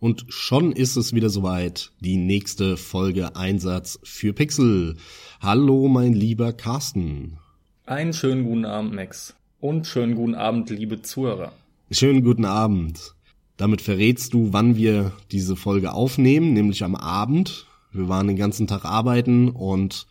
[0.00, 1.92] Und schon ist es wieder soweit.
[2.00, 4.96] Die nächste Folge Einsatz für Pixel.
[5.42, 7.36] Hallo, mein lieber Carsten.
[7.84, 9.34] Einen schönen guten Abend, Max.
[9.60, 11.52] Und schönen guten Abend, liebe Zuhörer.
[11.90, 13.14] Schönen guten Abend.
[13.58, 17.66] Damit verrätst du, wann wir diese Folge aufnehmen, nämlich am Abend.
[17.92, 20.06] Wir waren den ganzen Tag arbeiten und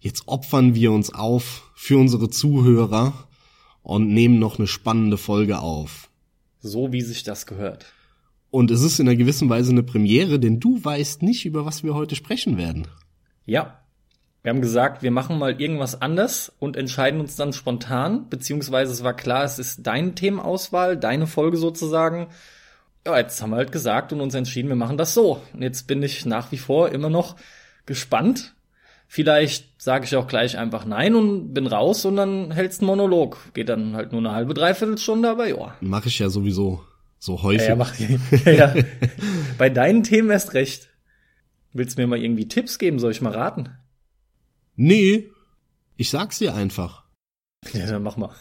[0.00, 3.12] jetzt opfern wir uns auf für unsere Zuhörer
[3.82, 6.10] und nehmen noch eine spannende Folge auf.
[6.60, 7.92] So wie sich das gehört.
[8.52, 11.84] Und es ist in einer gewissen Weise eine Premiere, denn du weißt nicht, über was
[11.84, 12.86] wir heute sprechen werden.
[13.46, 13.78] Ja.
[14.42, 19.02] Wir haben gesagt, wir machen mal irgendwas anders und entscheiden uns dann spontan, beziehungsweise es
[19.02, 22.26] war klar, es ist deine Themenauswahl, deine Folge sozusagen.
[23.06, 25.40] Ja, jetzt haben wir halt gesagt und uns entschieden, wir machen das so.
[25.54, 27.36] Und jetzt bin ich nach wie vor immer noch
[27.86, 28.54] gespannt.
[29.08, 33.38] Vielleicht sage ich auch gleich einfach nein und bin raus und dann hältst einen Monolog.
[33.54, 35.74] Geht dann halt nur eine halbe, dreiviertel Stunde, aber ja.
[35.80, 36.82] Mache ich ja sowieso
[37.22, 37.68] so häufig.
[37.68, 37.94] Ja, mach,
[38.44, 38.74] ja, ja.
[39.56, 40.88] Bei deinen Themen erst recht.
[41.72, 42.98] Willst du mir mal irgendwie Tipps geben?
[42.98, 43.68] Soll ich mal raten?
[44.74, 45.30] Nee,
[45.96, 47.04] ich sag's dir einfach.
[47.72, 48.34] Ja, dann mach mal.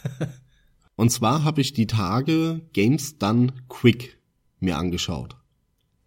[0.96, 4.18] Und zwar habe ich die Tage Games Done Quick
[4.60, 5.36] mir angeschaut.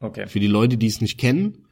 [0.01, 0.27] Okay.
[0.27, 1.69] Für die Leute, die es nicht kennen,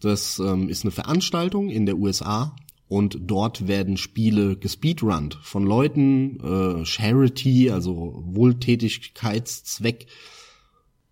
[0.00, 2.54] das ähm, ist eine Veranstaltung in der USA
[2.88, 10.08] und dort werden Spiele gespeedrunnt von Leuten, äh, Charity, also Wohltätigkeitszweck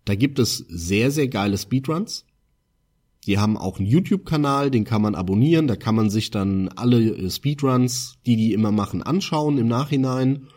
[0.05, 2.25] da gibt es sehr, sehr geile Speedruns.
[3.27, 5.67] Die haben auch einen YouTube-Kanal, den kann man abonnieren.
[5.67, 10.47] Da kann man sich dann alle äh, Speedruns, die die immer machen, anschauen im Nachhinein.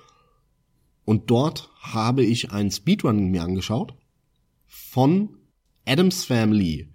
[1.05, 3.95] Und dort habe ich einen Speedrun mir angeschaut
[4.67, 5.37] von
[5.85, 6.89] Adams Family.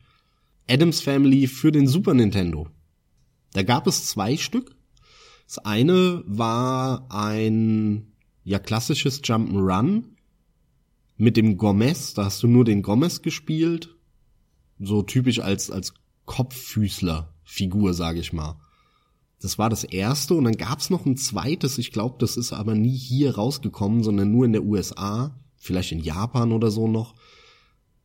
[0.68, 2.68] Adams Family für den Super Nintendo.
[3.54, 4.76] Da gab es zwei Stück.
[5.46, 8.14] Das eine war ein
[8.44, 10.06] ja klassisches Jump'n'Run
[11.20, 13.96] mit dem Gomez, da hast du nur den Gomez gespielt,
[14.80, 15.94] so typisch als als
[16.26, 18.56] Kopffüßler Figur, sage ich mal.
[19.42, 22.74] Das war das erste und dann gab's noch ein zweites, ich glaube, das ist aber
[22.74, 27.16] nie hier rausgekommen, sondern nur in der USA, vielleicht in Japan oder so noch.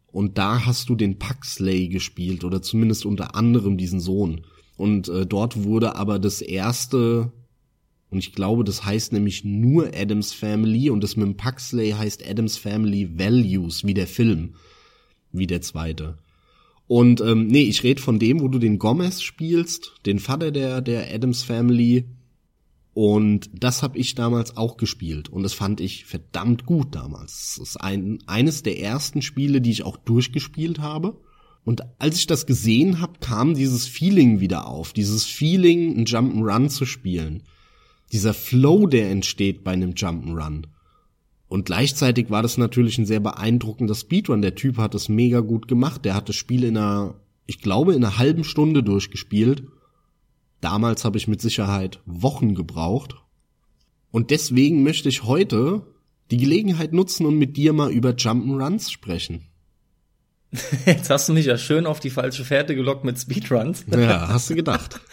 [0.09, 4.45] Und da hast du den Paxley gespielt oder zumindest unter anderem diesen Sohn.
[4.77, 7.33] Und äh, dort wurde aber das erste
[8.11, 12.25] und ich glaube, das heißt nämlich nur Adams Family und das mit dem Paxley heißt
[12.25, 14.55] Adams Family Values, wie der Film,
[15.33, 16.19] wie der zweite.
[16.87, 20.81] Und ähm, nee, ich rede von dem, wo du den Gomez spielst, den Vater der,
[20.81, 22.05] der Adams Family.
[22.93, 25.29] Und das habe ich damals auch gespielt.
[25.29, 27.57] Und das fand ich verdammt gut damals.
[27.59, 31.17] Das ist ein, eines der ersten Spiele, die ich auch durchgespielt habe.
[31.65, 34.93] Und als ich das gesehen habe, kam dieses Feeling wieder auf.
[34.93, 37.43] Dieses Feeling, ein Jump'n'Run zu spielen
[38.15, 40.67] dieser Flow, der entsteht bei einem Jump'n'Run.
[41.49, 44.41] Und gleichzeitig war das natürlich ein sehr beeindruckender Speedrun.
[44.41, 46.05] Der Typ hat es mega gut gemacht.
[46.05, 47.17] Der hat das Spiel in einer,
[47.47, 49.65] ich glaube, in einer halben Stunde durchgespielt.
[50.61, 53.17] Damals habe ich mit Sicherheit Wochen gebraucht.
[54.13, 55.83] Und deswegen möchte ich heute
[56.31, 59.49] die Gelegenheit nutzen und mit dir mal über Jump'n'Runs sprechen.
[60.87, 63.85] Jetzt hast du mich ja schön auf die falsche Fährte gelockt mit Speedruns.
[63.91, 65.01] Ja, hast du gedacht.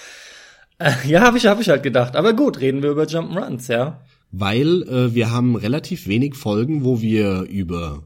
[1.08, 2.16] Ja, habe ich, hab ich halt gedacht.
[2.16, 4.02] Aber gut, reden wir über Jump'n'Runs, ja.
[4.32, 8.04] Weil äh, wir haben relativ wenig Folgen, wo wir über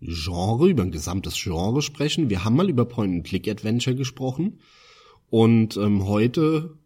[0.00, 2.30] Genre, über ein gesamtes Genre sprechen.
[2.30, 4.60] Wir haben mal über Point-and-Click-Adventure gesprochen.
[5.28, 6.78] Und ähm, heute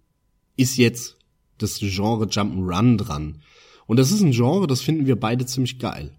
[0.57, 1.19] ist jetzt
[1.59, 3.43] das Genre Jump'n'Run dran.
[3.87, 6.17] Und das ist ein Genre, das finden wir beide ziemlich geil.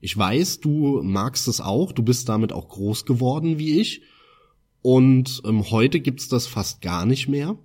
[0.00, 4.02] Ich weiß, du magst es auch, du bist damit auch groß geworden wie ich.
[4.82, 7.58] Und ähm, heute gibt's das fast gar nicht mehr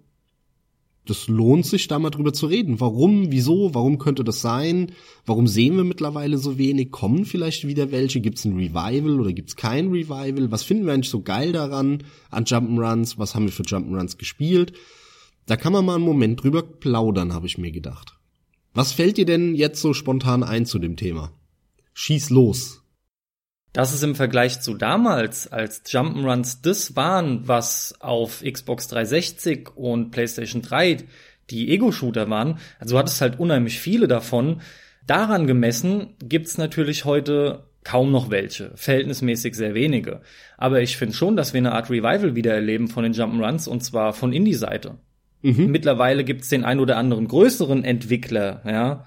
[1.06, 2.80] das lohnt sich, da mal drüber zu reden.
[2.80, 4.92] Warum, wieso, warum könnte das sein?
[5.26, 6.92] Warum sehen wir mittlerweile so wenig?
[6.92, 8.22] Kommen vielleicht wieder welche?
[8.22, 10.52] Gibt es ein Revival oder gibt es kein Revival?
[10.52, 13.18] Was finden wir eigentlich so geil daran an Jump'n'Runs?
[13.18, 14.74] Was haben wir für Jump'n'Runs gespielt?
[15.48, 18.18] Da kann man mal einen Moment drüber plaudern, habe ich mir gedacht.
[18.74, 21.32] Was fällt dir denn jetzt so spontan ein zu dem Thema?
[21.94, 22.81] Schieß los.
[23.74, 30.12] Das ist im Vergleich zu damals, als Jump'n'Runs das waren, was auf Xbox 360 und
[30.12, 30.98] PlayStation 3
[31.50, 32.60] die Ego-Shooter waren.
[32.80, 34.62] Also du hattest halt unheimlich viele davon.
[35.08, 40.22] Daran gemessen gibt's natürlich heute kaum noch welche, verhältnismäßig sehr wenige.
[40.58, 43.84] Aber ich finde schon, dass wir eine Art Revival wieder erleben von den Jump'n'Runs und
[43.84, 44.98] zwar von Indie-Seite.
[45.42, 45.72] Mhm.
[45.72, 49.06] Mittlerweile gibt's den ein oder anderen größeren Entwickler, ja,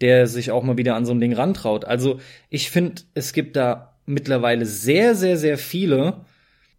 [0.00, 1.84] der sich auch mal wieder an so ein Ding rantraut.
[1.84, 2.18] Also
[2.48, 6.24] ich finde, es gibt da mittlerweile sehr, sehr, sehr viele.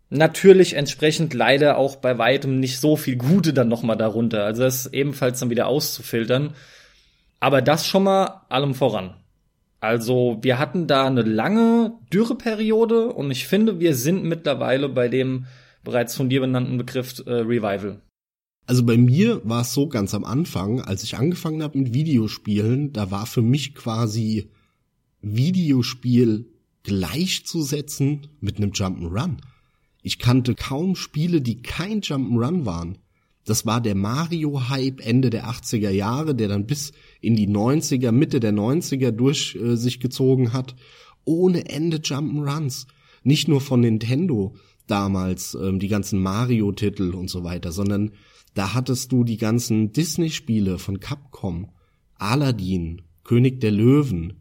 [0.09, 4.45] Natürlich entsprechend leider auch bei weitem nicht so viel Gute dann nochmal darunter.
[4.45, 6.53] Also das ebenfalls dann wieder auszufiltern.
[7.39, 9.13] Aber das schon mal allem voran.
[9.79, 15.45] Also wir hatten da eine lange Dürreperiode und ich finde, wir sind mittlerweile bei dem
[15.83, 18.01] bereits von dir benannten Begriff äh, Revival.
[18.65, 22.91] Also bei mir war es so ganz am Anfang, als ich angefangen habe mit Videospielen,
[22.91, 24.49] da war für mich quasi
[25.21, 26.45] Videospiel
[26.87, 29.39] gleichzusetzen mit einem Jump'n'Run.
[30.01, 32.99] Ich kannte kaum Spiele, die kein Jump'n'Run waren.
[33.43, 38.39] Das war der Mario-Hype Ende der 80er Jahre, der dann bis in die 90er, Mitte
[38.39, 40.77] der 90er durch äh, sich gezogen hat.
[41.25, 42.87] Ohne Ende Jump'n'Runs.
[43.21, 44.55] Nicht nur von Nintendo
[44.87, 48.11] damals, ähm, die ganzen Mario-Titel und so weiter, sondern
[48.53, 51.69] da hattest du die ganzen Disney-Spiele von Capcom,
[52.15, 54.39] Aladdin, König der Löwen,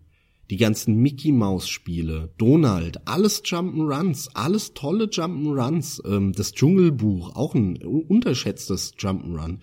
[0.50, 7.54] die ganzen Mickey Mouse Spiele, Donald, alles Jump'n'Runs, alles tolle Jump'n'Runs, ähm, das Dschungelbuch, auch
[7.54, 9.58] ein unterschätztes Jump'n'Run.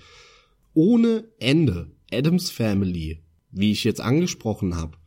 [0.73, 1.91] Ohne Ende.
[2.11, 4.97] Adams Family, wie ich jetzt angesprochen habe.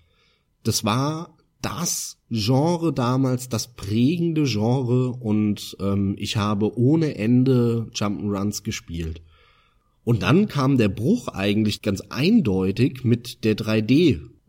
[0.65, 8.63] Das war das Genre damals, das prägende Genre und ähm, ich habe ohne Ende Jump'n'Runs
[8.63, 9.23] gespielt.
[10.05, 13.57] Und dann kam der Bruch eigentlich ganz eindeutig mit der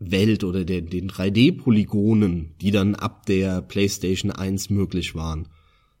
[0.00, 5.48] 3D-Welt oder der, den 3D-Polygonen, die dann ab der PlayStation 1 möglich waren.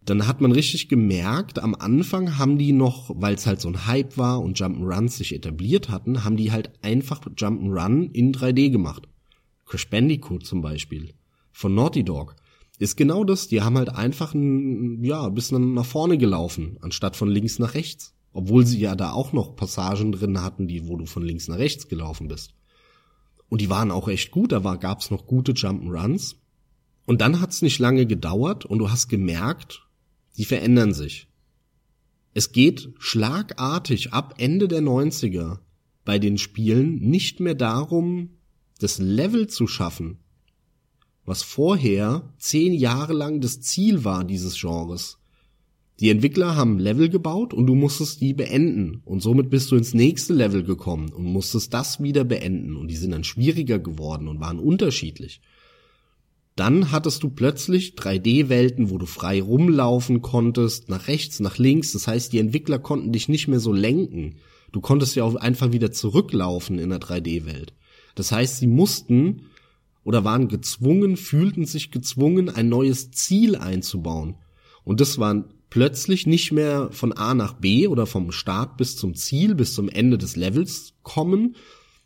[0.04, 3.86] Dann hat man richtig gemerkt, am Anfang haben die noch, weil es halt so ein
[3.86, 9.06] Hype war und Jump'n'Runs sich etabliert hatten, haben die halt einfach Jump'n'Run in 3D gemacht.
[9.66, 11.12] Crash Bandicoot zum Beispiel
[11.52, 12.36] von Naughty Dog
[12.78, 13.48] ist genau das.
[13.48, 17.74] Die haben halt einfach ein, ja, ein bisschen nach vorne gelaufen, anstatt von links nach
[17.74, 18.14] rechts.
[18.32, 21.58] Obwohl sie ja da auch noch Passagen drin hatten, die, wo du von links nach
[21.58, 22.54] rechts gelaufen bist.
[23.48, 26.36] Und die waren auch echt gut, da war, gab's noch gute Jump'n'Runs.
[27.06, 29.86] Und dann hat's nicht lange gedauert und du hast gemerkt,
[30.36, 31.28] die verändern sich.
[32.34, 35.58] Es geht schlagartig ab Ende der 90er
[36.04, 38.30] bei den Spielen nicht mehr darum,
[38.78, 40.18] das Level zu schaffen,
[41.24, 45.18] was vorher zehn Jahre lang das Ziel war dieses Genres.
[46.00, 49.02] Die Entwickler haben Level gebaut und du musstest die beenden.
[49.04, 52.76] Und somit bist du ins nächste Level gekommen und musstest das wieder beenden.
[52.76, 55.40] Und die sind dann schwieriger geworden und waren unterschiedlich.
[56.54, 61.92] Dann hattest du plötzlich 3D-Welten, wo du frei rumlaufen konntest, nach rechts, nach links.
[61.92, 64.36] Das heißt, die Entwickler konnten dich nicht mehr so lenken.
[64.70, 67.74] Du konntest ja auch einfach wieder zurücklaufen in der 3D-Welt.
[68.14, 69.46] Das heißt, sie mussten
[70.04, 74.36] oder waren gezwungen, fühlten sich gezwungen, ein neues Ziel einzubauen.
[74.84, 79.14] Und das waren plötzlich nicht mehr von A nach B oder vom Start bis zum
[79.14, 81.56] Ziel, bis zum Ende des Levels kommen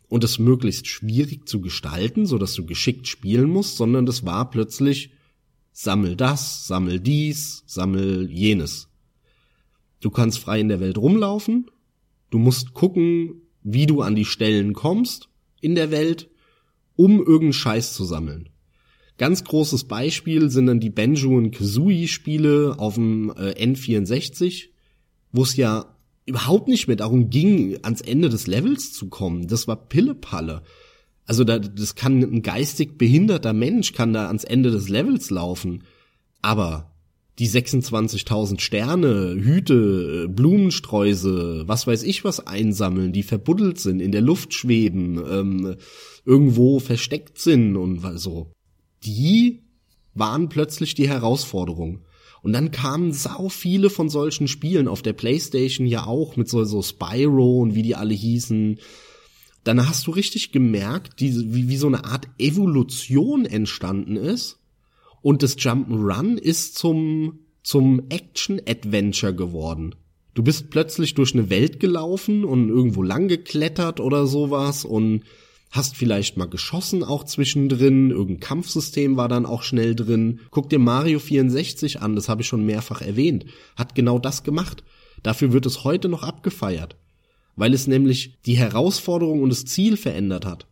[0.09, 4.49] und es möglichst schwierig zu gestalten, so dass du geschickt spielen musst, sondern das war
[4.49, 5.11] plötzlich
[5.71, 8.89] sammel das, sammel dies, sammel jenes.
[9.99, 11.71] Du kannst frei in der Welt rumlaufen,
[12.29, 15.29] du musst gucken, wie du an die Stellen kommst
[15.61, 16.29] in der Welt,
[16.95, 18.49] um irgendeinen Scheiß zu sammeln.
[19.23, 24.65] Ganz großes Beispiel sind dann die Banjo und Kazooie Spiele auf dem äh, N64,
[25.31, 29.47] wo es ja überhaupt nicht mehr darum ging, ans Ende des Levels zu kommen.
[29.47, 30.61] Das war Pillepalle.
[31.25, 35.85] Also da, das kann ein geistig behinderter Mensch kann da ans Ende des Levels laufen.
[36.41, 36.91] Aber
[37.39, 44.19] die 26.000 Sterne, Hüte, Blumensträuße, was weiß ich was einsammeln, die verbuddelt sind, in der
[44.19, 45.75] Luft schweben, ähm,
[46.25, 48.51] irgendwo versteckt sind und so
[49.05, 49.63] die
[50.13, 51.99] waren plötzlich die Herausforderung.
[52.41, 56.63] Und dann kamen sau viele von solchen Spielen auf der Playstation ja auch mit so,
[56.65, 58.79] so Spyro und wie die alle hießen.
[59.63, 64.59] Dann hast du richtig gemerkt, diese, wie, wie so eine Art Evolution entstanden ist.
[65.21, 69.95] Und das Jump'n'Run ist zum, zum Action-Adventure geworden.
[70.33, 75.23] Du bist plötzlich durch eine Welt gelaufen und irgendwo lang geklettert oder sowas und
[75.73, 80.39] hast vielleicht mal geschossen auch zwischendrin, irgendein Kampfsystem war dann auch schnell drin.
[80.51, 84.83] Guck dir Mario 64 an, das habe ich schon mehrfach erwähnt, hat genau das gemacht.
[85.23, 86.95] Dafür wird es heute noch abgefeiert,
[87.55, 90.67] weil es nämlich die Herausforderung und das Ziel verändert hat.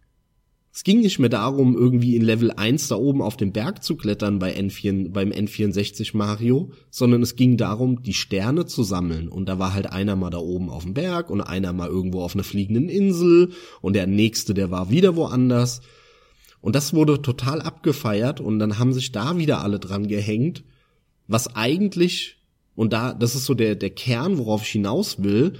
[0.73, 3.97] Es ging nicht mehr darum, irgendwie in Level 1 da oben auf den Berg zu
[3.97, 9.27] klettern bei N4, beim N64 Mario, sondern es ging darum, die Sterne zu sammeln.
[9.27, 12.21] Und da war halt einer mal da oben auf dem Berg und einer mal irgendwo
[12.21, 13.51] auf einer fliegenden Insel
[13.81, 15.81] und der nächste, der war wieder woanders.
[16.61, 20.63] Und das wurde total abgefeiert und dann haben sich da wieder alle dran gehängt,
[21.27, 22.37] was eigentlich,
[22.75, 25.53] und da, das ist so der, der Kern, worauf ich hinaus will,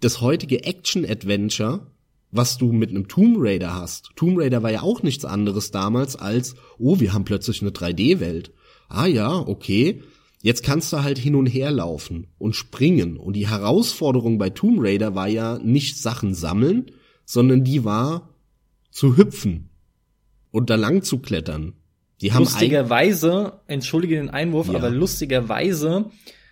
[0.00, 1.93] das heutige Action-Adventure
[2.34, 4.10] was du mit einem Tomb Raider hast.
[4.16, 8.52] Tomb Raider war ja auch nichts anderes damals als, oh, wir haben plötzlich eine 3D-Welt.
[8.88, 10.02] Ah ja, okay.
[10.42, 13.16] Jetzt kannst du halt hin und her laufen und springen.
[13.16, 16.90] Und die Herausforderung bei Tomb Raider war ja nicht Sachen sammeln,
[17.24, 18.30] sondern die war
[18.90, 19.70] zu hüpfen.
[20.50, 21.72] und da lang zu klettern.
[22.20, 24.74] Die haben lustigerweise, entschuldige den Einwurf, ja.
[24.74, 26.10] aber lustigerweise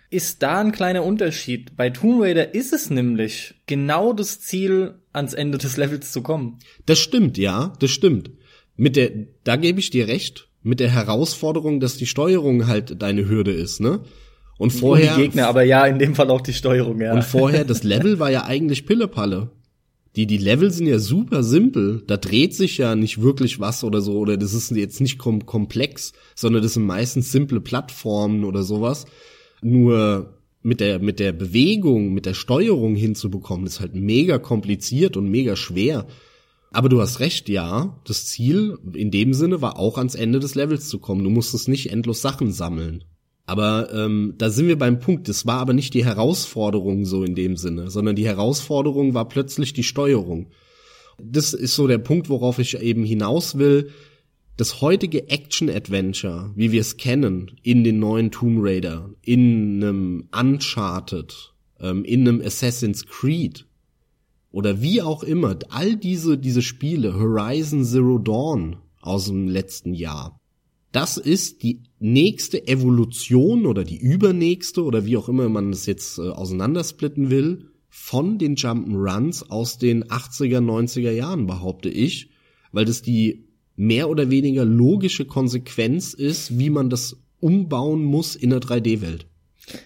[0.09, 1.75] ist da ein kleiner Unterschied.
[1.75, 6.59] Bei Tomb Raider ist es nämlich genau das Ziel, ans Ende des Levels zu kommen.
[6.85, 8.31] Das stimmt, ja, das stimmt.
[8.75, 9.11] Mit der,
[9.43, 13.79] da gebe ich dir recht, mit der Herausforderung, dass die Steuerung halt deine Hürde ist,
[13.79, 14.01] ne?
[14.57, 15.11] Und vorher.
[15.11, 17.13] Und die Gegner, aber ja, in dem Fall auch die Steuerung, ja.
[17.13, 19.51] Und vorher, das Level war ja eigentlich Pillepalle.
[20.15, 22.03] Die, die Level sind ja super simpel.
[22.05, 25.45] Da dreht sich ja nicht wirklich was oder so, oder das ist jetzt nicht kom
[25.45, 29.05] komplex, sondern das sind meistens simple Plattformen oder sowas.
[29.61, 35.29] Nur mit der, mit der Bewegung, mit der Steuerung hinzubekommen, ist halt mega kompliziert und
[35.29, 36.07] mega schwer.
[36.71, 37.99] Aber du hast recht, ja.
[38.05, 41.23] Das Ziel in dem Sinne war auch ans Ende des Levels zu kommen.
[41.23, 43.03] Du musstest nicht endlos Sachen sammeln.
[43.45, 45.27] Aber ähm, da sind wir beim Punkt.
[45.27, 49.73] Das war aber nicht die Herausforderung so in dem Sinne, sondern die Herausforderung war plötzlich
[49.73, 50.47] die Steuerung.
[51.21, 53.91] Das ist so der Punkt, worauf ich eben hinaus will.
[54.55, 61.53] Das heutige Action-Adventure, wie wir es kennen, in den neuen Tomb Raider, in einem Uncharted,
[61.79, 63.65] ähm, in einem Assassin's Creed
[64.51, 70.39] oder wie auch immer, all diese, diese Spiele, Horizon Zero Dawn aus dem letzten Jahr,
[70.91, 76.19] das ist die nächste Evolution oder die übernächste oder wie auch immer man es jetzt
[76.19, 82.29] äh, auseinandersplitten will, von den Jump'n'Runs aus den 80er, 90er Jahren, behaupte ich,
[82.71, 88.51] weil das die mehr oder weniger logische Konsequenz ist, wie man das umbauen muss in
[88.51, 89.25] der 3D-Welt.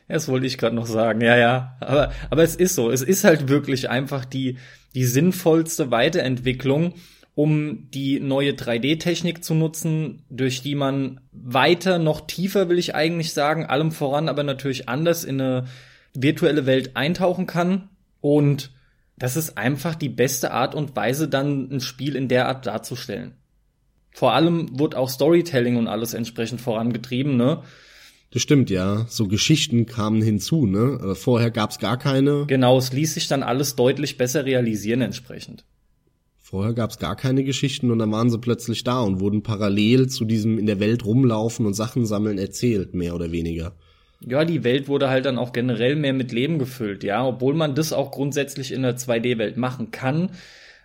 [0.07, 1.77] Das wollte ich gerade noch sagen, ja, ja.
[1.79, 2.89] Aber, aber es ist so.
[2.89, 4.57] Es ist halt wirklich einfach die,
[4.95, 6.93] die sinnvollste Weiterentwicklung
[7.37, 13.31] um die neue 3D-Technik zu nutzen, durch die man weiter, noch tiefer will ich eigentlich
[13.31, 15.65] sagen, allem voran, aber natürlich anders in eine
[16.15, 17.89] virtuelle Welt eintauchen kann.
[18.21, 18.71] Und
[19.19, 23.35] das ist einfach die beste Art und Weise, dann ein Spiel in der Art darzustellen.
[24.17, 27.61] Vor allem wird auch Storytelling und alles entsprechend vorangetrieben, ne?
[28.31, 29.05] Das stimmt, ja.
[29.09, 31.13] So Geschichten kamen hinzu, ne?
[31.13, 32.47] Vorher gab's gar keine.
[32.47, 35.65] Genau, es ließ sich dann alles deutlich besser realisieren entsprechend.
[36.39, 40.07] Vorher gab es gar keine Geschichten und dann waren sie plötzlich da und wurden parallel
[40.07, 43.75] zu diesem in der Welt rumlaufen und Sachen sammeln erzählt, mehr oder weniger.
[44.21, 47.75] Ja, die Welt wurde halt dann auch generell mehr mit Leben gefüllt, ja, obwohl man
[47.75, 50.31] das auch grundsätzlich in der 2D-Welt machen kann.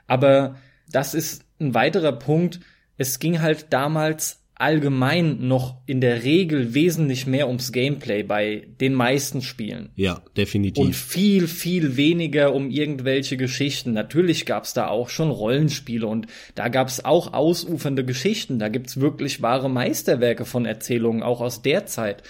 [0.07, 0.57] Aber
[0.91, 2.61] das ist ein weiterer Punkt.
[2.97, 8.95] Es ging halt damals allgemein noch in der Regel wesentlich mehr ums Gameplay bei den
[8.95, 9.91] meisten Spielen.
[9.97, 10.85] Ja, definitiv.
[10.85, 13.93] Und viel, viel weniger um irgendwelche Geschichten.
[13.93, 18.61] Natürlich gab's da auch schon Rollenspiele und da gab's auch ausufernde Geschichten.
[18.61, 22.23] Da gibt's wirklich wahre Meisterwerke von Erzählungen, auch aus der Zeit.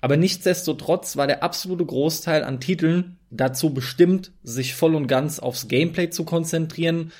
[0.00, 5.68] Aber nichtsdestotrotz war der absolute Großteil an Titeln dazu bestimmt, sich voll und ganz aufs
[5.68, 7.12] Gameplay zu konzentrieren,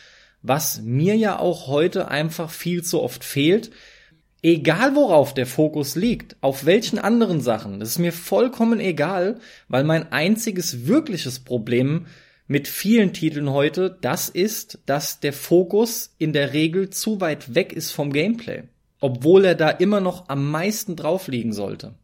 [0.47, 3.71] was mir ja auch heute einfach viel zu oft fehlt
[4.43, 9.83] Egal worauf der Fokus liegt, auf welchen anderen Sachen, das ist mir vollkommen egal, weil
[9.83, 12.07] mein einziges wirkliches Problem
[12.47, 17.73] mit vielen Titeln heute das ist, dass der Fokus in der Regel zu weit weg
[17.73, 18.63] ist vom Gameplay,
[19.01, 21.95] obwohl er da immer noch am meisten drauf liegen sollte.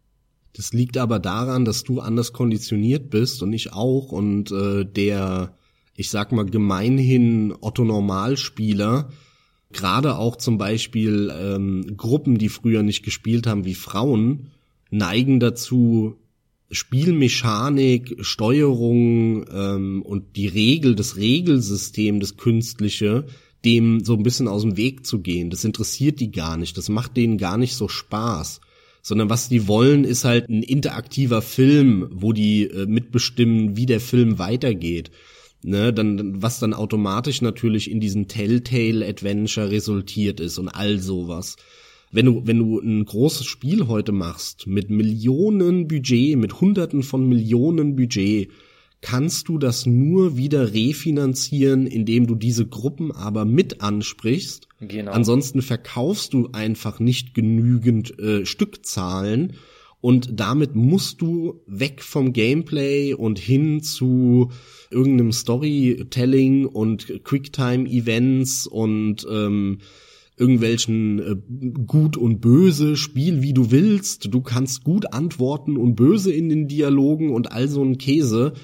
[0.57, 5.55] Das liegt aber daran, dass du anders konditioniert bist und ich auch und äh, der,
[5.95, 9.11] ich sag mal gemeinhin Otto Normalspieler
[9.73, 14.51] gerade auch zum Beispiel ähm, Gruppen, die früher nicht gespielt haben wie Frauen,
[14.91, 16.17] neigen dazu,
[16.71, 23.27] Spielmechanik, Steuerung ähm, und die Regel, das Regelsystem, das Künstliche,
[23.65, 25.51] dem so ein bisschen aus dem Weg zu gehen.
[25.51, 26.77] Das interessiert die gar nicht.
[26.77, 28.61] Das macht denen gar nicht so Spaß.
[29.05, 34.01] Sondern was die wollen, ist halt ein interaktiver Film, wo die äh, mitbestimmen, wie der
[34.01, 35.11] Film weitergeht
[35.63, 41.57] ne, dann, was dann automatisch natürlich in diesen Telltale Adventure resultiert ist und all sowas.
[42.11, 47.27] Wenn du, wenn du ein großes Spiel heute machst, mit Millionen Budget, mit Hunderten von
[47.27, 48.51] Millionen Budget,
[49.01, 54.69] kannst du das nur wieder refinanzieren, indem du diese Gruppen aber mit ansprichst.
[54.81, 55.13] Genau.
[55.13, 59.55] Ansonsten verkaufst du einfach nicht genügend äh, Stückzahlen
[60.03, 64.51] und damit musst du weg vom Gameplay und hin zu
[64.93, 69.79] irgendeinem Storytelling und Quicktime-Events und ähm,
[70.37, 71.37] irgendwelchen äh,
[71.87, 74.33] gut und böse Spiel wie du willst.
[74.33, 78.55] Du kannst gut antworten und böse in den Dialogen und all so ein Käse,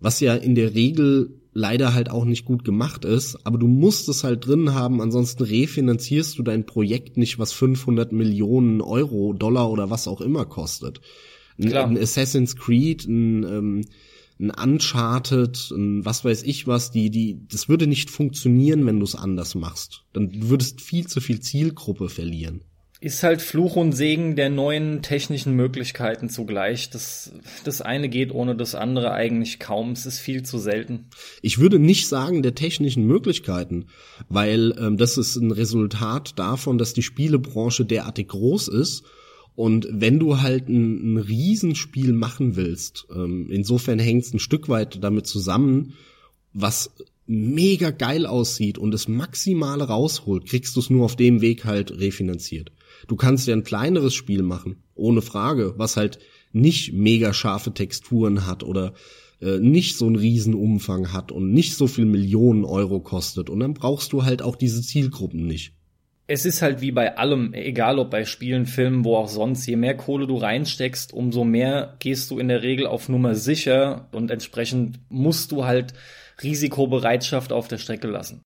[0.00, 4.08] was ja in der Regel leider halt auch nicht gut gemacht ist, aber du musst
[4.08, 9.70] es halt drin haben, ansonsten refinanzierst du dein Projekt nicht, was 500 Millionen Euro, Dollar
[9.70, 11.00] oder was auch immer kostet.
[11.58, 13.84] Ein, ein Assassin's Creed, ein, ähm,
[14.42, 19.04] ein Uncharted, ein was weiß ich was, die, die, das würde nicht funktionieren, wenn du
[19.04, 20.02] es anders machst.
[20.12, 22.62] Dann du würdest viel zu viel Zielgruppe verlieren.
[23.00, 26.88] Ist halt Fluch und Segen der neuen technischen Möglichkeiten zugleich.
[26.90, 27.32] Das,
[27.64, 29.90] das eine geht ohne das andere eigentlich kaum.
[29.90, 31.06] Es ist viel zu selten.
[31.40, 33.86] Ich würde nicht sagen der technischen Möglichkeiten,
[34.28, 39.04] weil ähm, das ist ein Resultat davon, dass die Spielebranche derartig groß ist
[39.54, 44.68] und wenn du halt ein, ein Riesenspiel machen willst, ähm, insofern hängt es ein Stück
[44.68, 45.94] weit damit zusammen,
[46.52, 46.94] was
[47.26, 51.98] mega geil aussieht und das Maximale rausholt, kriegst du es nur auf dem Weg halt
[51.98, 52.72] refinanziert.
[53.08, 56.18] Du kannst ja ein kleineres Spiel machen, ohne Frage, was halt
[56.52, 58.94] nicht mega scharfe Texturen hat oder
[59.40, 63.50] äh, nicht so einen Riesenumfang hat und nicht so viel Millionen Euro kostet.
[63.50, 65.72] Und dann brauchst du halt auch diese Zielgruppen nicht
[66.32, 69.76] es ist halt wie bei allem, egal ob bei Spielen, Filmen, wo auch sonst, je
[69.76, 74.30] mehr Kohle du reinsteckst, umso mehr gehst du in der Regel auf Nummer sicher und
[74.30, 75.92] entsprechend musst du halt
[76.42, 78.40] Risikobereitschaft auf der Strecke lassen.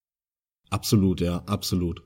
[0.69, 2.03] Absolut, ja, absolut.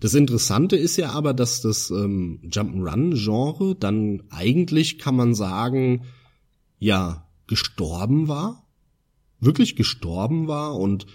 [0.00, 6.02] Das Interessante ist ja aber, dass das ähm, Jump'n'Run-Genre dann eigentlich, kann man sagen,
[6.80, 8.66] ja, gestorben war,
[9.38, 11.06] wirklich gestorben war und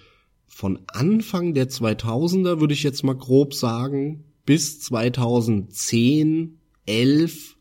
[0.50, 7.56] von Anfang der 2000er würde ich jetzt mal grob sagen, bis 2010, 11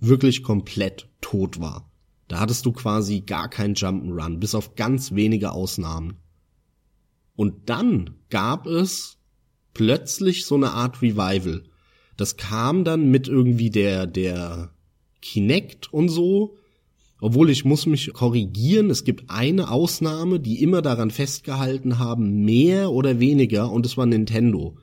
[0.00, 1.88] wirklich komplett tot war.
[2.26, 6.16] Da hattest du quasi gar kein Jump'n'Run, bis auf ganz wenige Ausnahmen.
[7.36, 9.18] Und dann gab es
[9.74, 11.62] plötzlich so eine Art Revival.
[12.16, 14.72] Das kam dann mit irgendwie der, der
[15.20, 16.58] Kinect und so,
[17.22, 22.90] obwohl ich muss mich korrigieren, es gibt eine Ausnahme, die immer daran festgehalten haben, mehr
[22.90, 24.76] oder weniger, und es war Nintendo.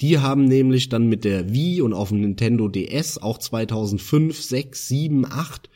[0.00, 4.88] Die haben nämlich dann mit der Wii und auf dem Nintendo DS auch 2005, 6,
[4.88, 5.70] 7, 8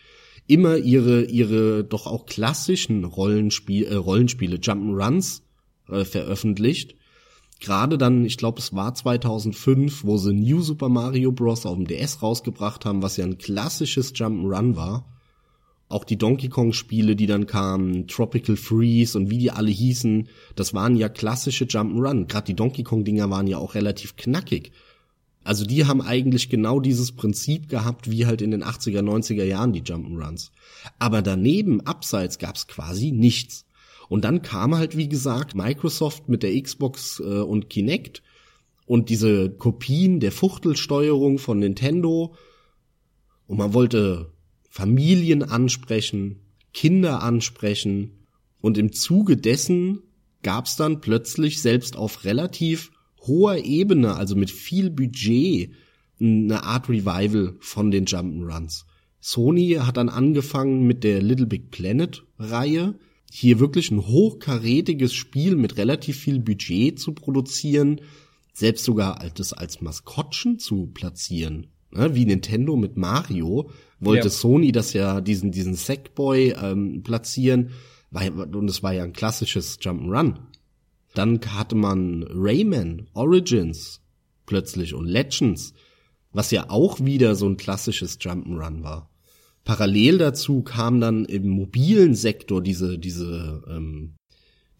[0.48, 5.42] immer ihre ihre doch auch klassischen Rollenspiel, äh, Rollenspiele Jump'n'Runs
[5.88, 6.96] äh, veröffentlicht.
[7.60, 11.64] Gerade dann, ich glaube, es war 2005, wo sie New Super Mario Bros.
[11.64, 15.13] auf dem DS rausgebracht haben, was ja ein klassisches Jump'n'Run war
[15.88, 20.28] auch die Donkey Kong Spiele, die dann kamen, Tropical Freeze und wie die alle hießen,
[20.56, 22.26] das waren ja klassische Jump'n'Run.
[22.26, 24.72] Gerade die Donkey Kong Dinger waren ja auch relativ knackig.
[25.44, 29.74] Also die haben eigentlich genau dieses Prinzip gehabt, wie halt in den 80er, 90er Jahren
[29.74, 30.50] die Jump'n'Runs.
[30.98, 33.66] Aber daneben, abseits, gab's quasi nichts.
[34.08, 38.22] Und dann kam halt, wie gesagt, Microsoft mit der Xbox äh, und Kinect
[38.86, 42.34] und diese Kopien der Fuchtelsteuerung von Nintendo.
[43.46, 44.33] Und man wollte
[44.74, 46.40] Familien ansprechen,
[46.72, 48.26] Kinder ansprechen.
[48.60, 50.00] Und im Zuge dessen
[50.42, 55.70] gab es dann plötzlich selbst auf relativ hoher Ebene, also mit viel Budget,
[56.18, 58.82] eine Art Revival von den Jump'n'Runs.
[59.20, 62.98] Sony hat dann angefangen mit der Little Big Planet Reihe,
[63.30, 68.00] hier wirklich ein hochkarätiges Spiel mit relativ viel Budget zu produzieren,
[68.52, 73.70] selbst sogar das als Maskottchen zu platzieren, ne, wie Nintendo mit Mario,
[74.04, 74.30] wollte ja.
[74.30, 77.70] Sony das ja, diesen, diesen Sackboy ähm, platzieren.
[78.10, 78.22] War,
[78.54, 80.36] und es war ja ein klassisches Jump'n'Run.
[81.14, 84.00] Dann hatte man Rayman, Origins
[84.46, 85.74] plötzlich und Legends,
[86.32, 89.10] was ja auch wieder so ein klassisches Jump'n'Run war.
[89.64, 94.14] Parallel dazu kam dann im mobilen Sektor diese, diese, ähm,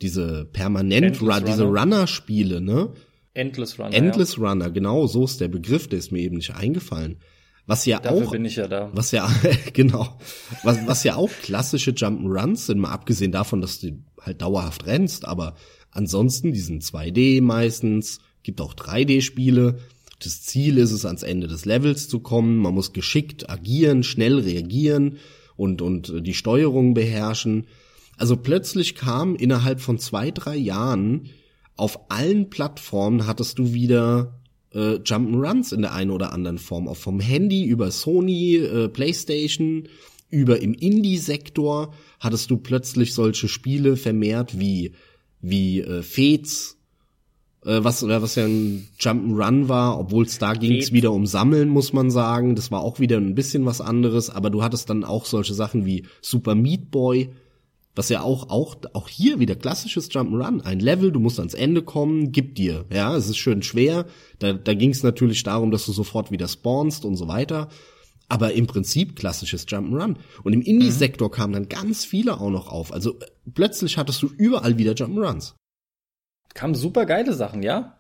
[0.03, 2.93] diese permanent Run, diese Runner-Spiele, ne?
[3.33, 3.95] Endless Runner.
[3.95, 4.49] Endless ja.
[4.49, 7.17] Runner, genau, so ist der Begriff, der ist mir eben nicht eingefallen.
[7.67, 8.91] Was ja Dafür auch, bin ich ja da.
[8.93, 9.31] Was ja,
[9.73, 10.19] genau.
[10.63, 15.27] Was, was ja auch klassische Jump'n'Runs sind, mal abgesehen davon, dass du halt dauerhaft rennst,
[15.27, 15.55] aber
[15.91, 19.79] ansonsten, die sind 2D meistens, gibt auch 3D-Spiele.
[20.23, 22.59] Das Ziel ist es, ans Ende des Levels zu kommen.
[22.59, 25.19] Man muss geschickt agieren, schnell reagieren
[25.57, 27.67] und, und die Steuerung beherrschen.
[28.17, 31.31] Also plötzlich kam innerhalb von zwei, drei Jahren
[31.77, 34.41] auf allen Plattformen hattest du wieder
[34.75, 39.89] äh, Jump'n'Runs in der einen oder anderen Form, auch vom Handy über Sony, äh, PlayStation,
[40.31, 44.93] über im Indie-Sektor hattest du plötzlich solche Spiele vermehrt wie
[45.41, 46.79] wie äh, Fates,
[47.65, 51.27] äh, was oder was ja ein Jump'n'Run war, obwohl es da ging es wieder um
[51.27, 52.57] Sammeln, muss man sagen.
[52.57, 55.85] Das war auch wieder ein bisschen was anderes, aber du hattest dann auch solche Sachen
[55.85, 57.31] wie Super Meat Boy,
[57.95, 60.63] was ja auch, auch, auch hier wieder klassisches Jump'n'Run.
[60.63, 62.85] Ein Level, du musst ans Ende kommen, gib dir.
[62.93, 64.07] Ja, es ist schön schwer.
[64.41, 67.69] Da, da ging es natürlich darum, dass du sofort wieder spawnst und so weiter.
[68.29, 70.17] Aber im Prinzip klassisches Jump'n'Run.
[70.43, 72.93] Und im Indie-Sektor kamen dann ganz viele auch noch auf.
[72.93, 75.55] Also äh, plötzlich hattest du überall wieder Jump'n'Runs.
[76.53, 77.97] Kamen super geile Sachen, ja.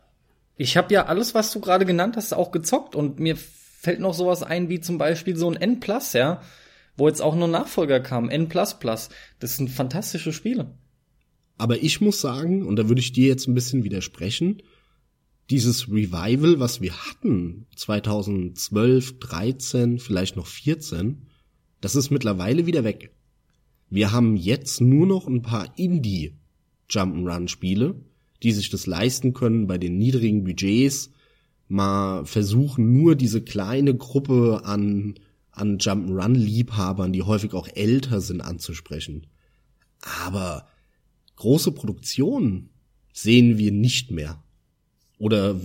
[0.56, 4.14] Ich habe ja alles, was du gerade genannt hast, auch gezockt und mir fällt noch
[4.14, 6.40] sowas ein wie zum Beispiel so ein N Plus, ja
[6.96, 8.48] wo jetzt auch nur Nachfolger kam, N++.
[8.48, 9.10] Das
[9.56, 10.74] sind fantastische Spiele.
[11.56, 14.62] Aber ich muss sagen, und da würde ich dir jetzt ein bisschen widersprechen,
[15.50, 21.26] dieses Revival, was wir hatten, 2012, 13, vielleicht noch 14,
[21.80, 23.14] das ist mittlerweile wieder weg.
[23.90, 26.34] Wir haben jetzt nur noch ein paar Indie
[26.90, 27.94] Jump'n'Run Spiele,
[28.42, 31.10] die sich das leisten können bei den niedrigen Budgets,
[31.68, 35.14] mal versuchen nur diese kleine Gruppe an
[35.54, 39.26] an Jump'n'Run Liebhabern, die häufig auch älter sind, anzusprechen.
[40.26, 40.68] Aber
[41.36, 42.70] große Produktionen
[43.12, 44.42] sehen wir nicht mehr.
[45.18, 45.56] Oder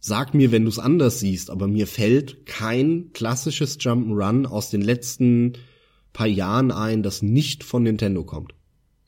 [0.00, 4.82] sag mir, wenn du es anders siehst, aber mir fällt kein klassisches Jump'n'Run aus den
[4.82, 5.54] letzten
[6.12, 8.54] paar Jahren ein, das nicht von Nintendo kommt.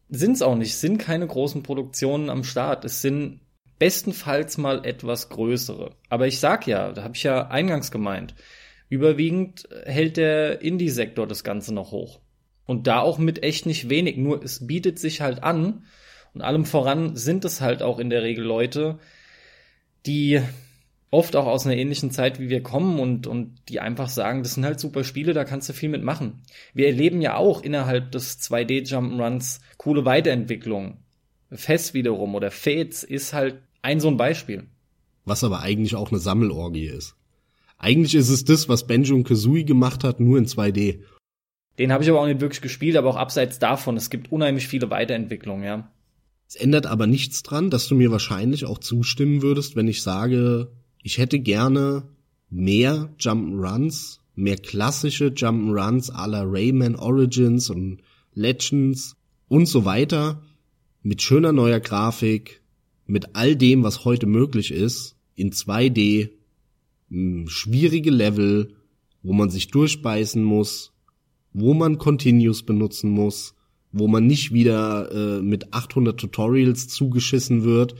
[0.09, 2.85] Sind's auch nicht, sind keine großen Produktionen am Start.
[2.85, 3.41] Es sind
[3.79, 5.97] bestenfalls mal etwas größere.
[6.09, 8.35] Aber ich sag ja, da habe ich ja eingangs gemeint,
[8.91, 12.21] überwiegend hält der Indie-Sektor das Ganze noch hoch.
[12.67, 15.85] Und da auch mit echt nicht wenig, nur es bietet sich halt an.
[16.35, 18.99] Und allem voran sind es halt auch in der Regel Leute,
[20.07, 20.41] die
[21.11, 24.55] oft auch aus einer ähnlichen Zeit wie wir kommen und, und die einfach sagen, das
[24.55, 26.43] sind halt super Spiele, da kannst du viel mitmachen.
[26.73, 30.99] Wir erleben ja auch innerhalb des 2D Jump'n'Runs coole Weiterentwicklungen.
[31.51, 34.69] Fest wiederum oder Fates ist halt ein so ein Beispiel.
[35.25, 37.17] Was aber eigentlich auch eine Sammelorgie ist.
[37.83, 41.01] Eigentlich ist es das, was Benjo und Kazooie gemacht hat, nur in 2D.
[41.79, 44.69] Den habe ich aber auch nicht wirklich gespielt, aber auch abseits davon, es gibt unheimlich
[44.69, 45.91] viele Weiterentwicklungen, ja.
[46.47, 50.71] Es ändert aber nichts dran, dass du mir wahrscheinlich auch zustimmen würdest, wenn ich sage,
[51.03, 52.03] ich hätte gerne
[52.51, 58.03] mehr Jump'n'Runs, mehr klassische Jump'n'Runs à la Rayman Origins und
[58.35, 59.17] Legends
[59.49, 60.43] und so weiter,
[61.03, 62.61] mit schöner neuer Grafik,
[63.07, 66.29] mit all dem, was heute möglich ist, in 2D,
[67.47, 68.77] schwierige Level,
[69.23, 70.93] wo man sich durchbeißen muss,
[71.53, 73.55] wo man Continues benutzen muss,
[73.93, 77.97] wo man nicht wieder äh, mit 800 Tutorials zugeschissen wird.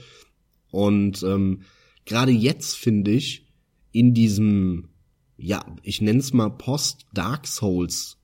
[0.71, 1.61] Und ähm,
[2.05, 3.47] gerade jetzt finde ich
[3.91, 4.89] in diesem,
[5.37, 8.17] ja, ich nenne es mal Post-Dark Souls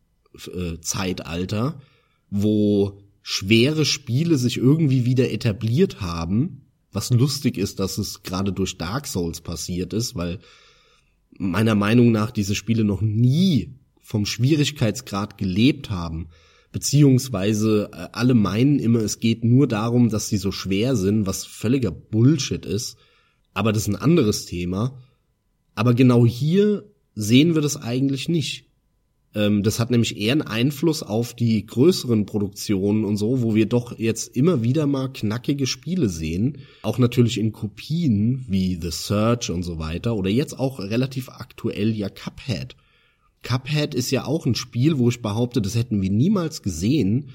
[0.54, 1.82] äh, Zeitalter,
[2.30, 8.78] wo schwere Spiele sich irgendwie wieder etabliert haben, was lustig ist, dass es gerade durch
[8.78, 10.40] Dark Souls passiert ist, weil
[11.38, 16.30] meiner Meinung nach diese Spiele noch nie vom Schwierigkeitsgrad gelebt haben,
[16.72, 21.46] beziehungsweise äh, alle meinen immer, es geht nur darum, dass sie so schwer sind, was
[21.46, 22.98] völliger Bullshit ist.
[23.54, 25.02] Aber das ist ein anderes Thema.
[25.76, 28.67] Aber genau hier sehen wir das eigentlich nicht.
[29.36, 33.66] Ähm, das hat nämlich eher einen Einfluss auf die größeren Produktionen und so, wo wir
[33.66, 36.60] doch jetzt immer wieder mal knackige Spiele sehen.
[36.82, 40.16] Auch natürlich in Kopien wie The Search und so weiter.
[40.16, 42.76] Oder jetzt auch relativ aktuell ja Cuphead
[43.48, 47.30] Cuphead ist ja auch ein Spiel, wo ich behaupte, das hätten wir niemals gesehen,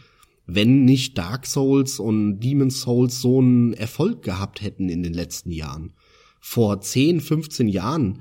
[0.46, 5.50] wenn nicht Dark Souls und Demon's Souls so einen Erfolg gehabt hätten in den letzten
[5.52, 5.94] Jahren.
[6.38, 8.18] Vor 10, 15 Jahren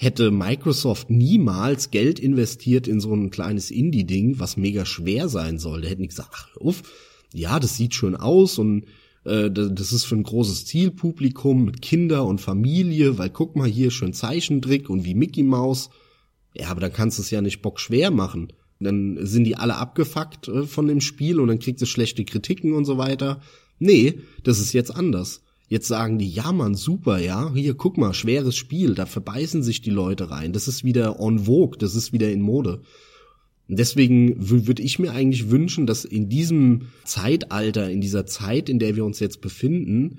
[0.00, 5.82] hätte Microsoft niemals Geld investiert in so ein kleines Indie-Ding, was mega schwer sein soll.
[5.82, 6.82] Da hätten die gesagt, ach, uff,
[7.34, 8.86] ja, das sieht schön aus und
[9.24, 13.90] äh, das ist für ein großes Zielpublikum mit Kinder und Familie, weil guck mal hier
[13.90, 15.90] schön Zeichentrick und wie Mickey Mouse.
[16.56, 18.54] Ja, aber dann kannst du es ja nicht bockschwer machen.
[18.80, 22.72] Dann sind die alle abgefuckt äh, von dem Spiel und dann kriegt es schlechte Kritiken
[22.72, 23.42] und so weiter.
[23.78, 25.42] Nee, das ist jetzt anders.
[25.70, 29.80] Jetzt sagen die, ja man, super, ja, hier guck mal, schweres Spiel, da verbeißen sich
[29.80, 30.52] die Leute rein.
[30.52, 32.82] Das ist wieder en vogue, das ist wieder in Mode.
[33.68, 38.80] Und deswegen würde ich mir eigentlich wünschen, dass in diesem Zeitalter, in dieser Zeit, in
[38.80, 40.18] der wir uns jetzt befinden,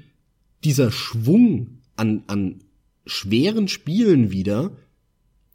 [0.64, 2.64] dieser Schwung an, an
[3.06, 4.72] schweren Spielen wieder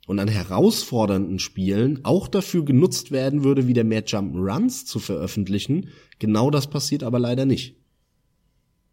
[0.07, 5.89] und an herausfordernden Spielen auch dafür genutzt werden würde, wieder mehr Jump'n'Runs zu veröffentlichen.
[6.19, 7.77] Genau das passiert aber leider nicht.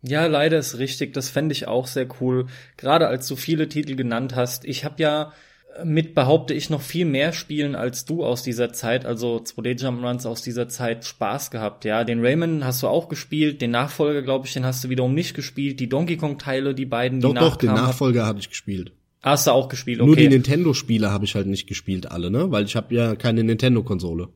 [0.06, 1.13] Ja, leider ist richtig.
[1.13, 2.48] Das fände ich auch sehr cool.
[2.78, 4.66] Gerade als du viele Titel genannt hast.
[4.66, 5.32] Ich habe ja
[5.78, 9.82] äh, mit, behaupte ich, noch viel mehr Spielen als du aus dieser Zeit, also 2D
[9.82, 11.86] Jump'n'Runs aus dieser Zeit Spaß gehabt.
[11.86, 15.13] Ja, den Rayman hast du auch gespielt, den Nachfolger, glaube ich, den hast du wiederum
[15.13, 15.80] nicht gespielt.
[15.80, 18.92] Die Donkey Kong Teile, die beiden, die Doch, doch, den Nachfolger habe ich gespielt.
[19.22, 20.08] Hast du auch gespielt, okay.
[20.08, 22.52] Nur die Nintendo-Spiele habe ich halt nicht gespielt, alle, ne?
[22.52, 24.28] Weil ich habe ja keine Nintendo-Konsole.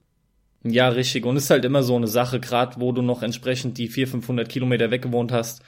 [0.71, 1.25] Ja, richtig.
[1.25, 4.49] Und ist halt immer so eine Sache, gerade wo du noch entsprechend die 400, 500
[4.49, 5.62] Kilometer weggewohnt hast.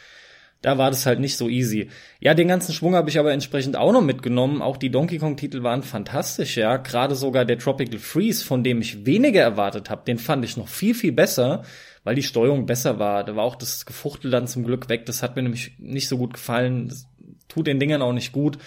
[0.62, 1.90] Da war das halt nicht so easy.
[2.20, 4.62] Ja, den ganzen Schwung habe ich aber entsprechend auch noch mitgenommen.
[4.62, 6.76] Auch die Donkey Kong-Titel waren fantastisch, ja.
[6.78, 10.68] Gerade sogar der Tropical Freeze, von dem ich weniger erwartet habe, den fand ich noch
[10.68, 11.64] viel, viel besser,
[12.04, 13.24] weil die Steuerung besser war.
[13.24, 15.06] Da war auch das Gefuchtel dann zum Glück weg.
[15.06, 16.90] Das hat mir nämlich nicht so gut gefallen.
[16.90, 17.08] Das
[17.48, 18.58] tut den Dingern auch nicht gut.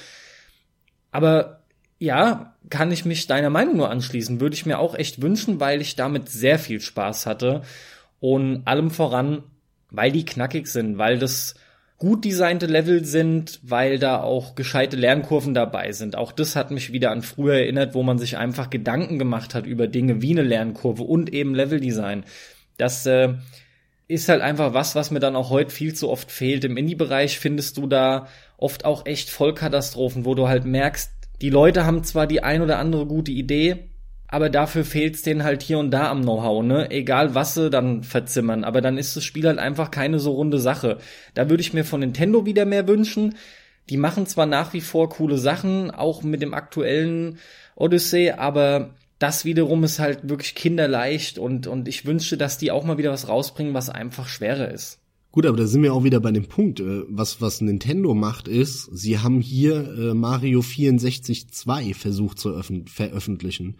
[1.10, 1.61] Aber
[2.02, 4.40] Ja, kann ich mich deiner Meinung nur anschließen.
[4.40, 7.62] Würde ich mir auch echt wünschen, weil ich damit sehr viel Spaß hatte.
[8.18, 9.44] Und allem voran,
[9.88, 11.54] weil die knackig sind, weil das
[11.98, 16.16] gut designte Level sind, weil da auch gescheite Lernkurven dabei sind.
[16.16, 19.64] Auch das hat mich wieder an früher erinnert, wo man sich einfach Gedanken gemacht hat
[19.64, 22.24] über Dinge wie eine Lernkurve und eben Leveldesign.
[22.78, 23.34] Das äh,
[24.08, 26.64] ist halt einfach was, was mir dann auch heute viel zu oft fehlt.
[26.64, 31.84] Im Indie-Bereich findest du da oft auch echt Vollkatastrophen, wo du halt merkst, die Leute
[31.84, 33.90] haben zwar die ein oder andere gute Idee,
[34.28, 36.90] aber dafür fehlt's denen halt hier und da am Know-how, ne?
[36.90, 40.58] Egal was sie dann verzimmern, aber dann ist das Spiel halt einfach keine so runde
[40.58, 40.98] Sache.
[41.34, 43.34] Da würde ich mir von Nintendo wieder mehr wünschen.
[43.90, 47.38] Die machen zwar nach wie vor coole Sachen, auch mit dem aktuellen
[47.74, 52.84] Odyssey, aber das wiederum ist halt wirklich kinderleicht und, und ich wünschte, dass die auch
[52.84, 55.01] mal wieder was rausbringen, was einfach schwerer ist.
[55.32, 58.48] Gut, aber da sind wir auch wieder bei dem Punkt, äh, was, was Nintendo macht
[58.48, 62.54] ist, sie haben hier äh, Mario 64 2 versucht zu
[62.86, 63.76] veröffentlichen.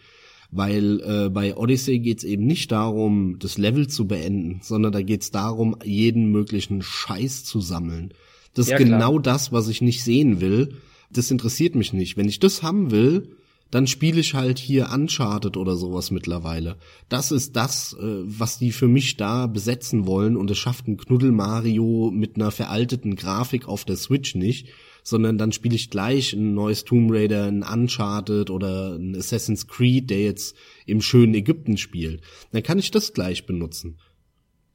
[0.51, 5.31] Weil äh, bei Odyssey geht's eben nicht darum, das Level zu beenden, sondern da geht's
[5.31, 8.13] darum, jeden möglichen Scheiß zu sammeln.
[8.55, 9.23] Das ja, ist genau klar.
[9.23, 10.77] das, was ich nicht sehen will.
[11.11, 12.17] Das interessiert mich nicht.
[12.17, 13.37] Wenn ich das haben will,
[13.73, 16.77] dann spiele ich halt hier Uncharted oder sowas mittlerweile.
[17.09, 20.99] Das ist das, äh, was die für mich da besetzen wollen und es schafft ein
[20.99, 24.69] Knuddel Mario mit einer veralteten Grafik auf der Switch nicht,
[25.03, 30.11] sondern dann spiele ich gleich ein neues Tomb Raider, ein Uncharted oder ein Assassin's Creed,
[30.11, 30.55] der jetzt
[30.85, 32.21] im schönen Ägypten spielt.
[32.53, 33.99] Dann kann ich das gleich benutzen.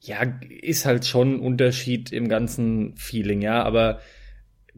[0.01, 3.99] Ja, ist halt schon ein Unterschied im ganzen Feeling, ja, aber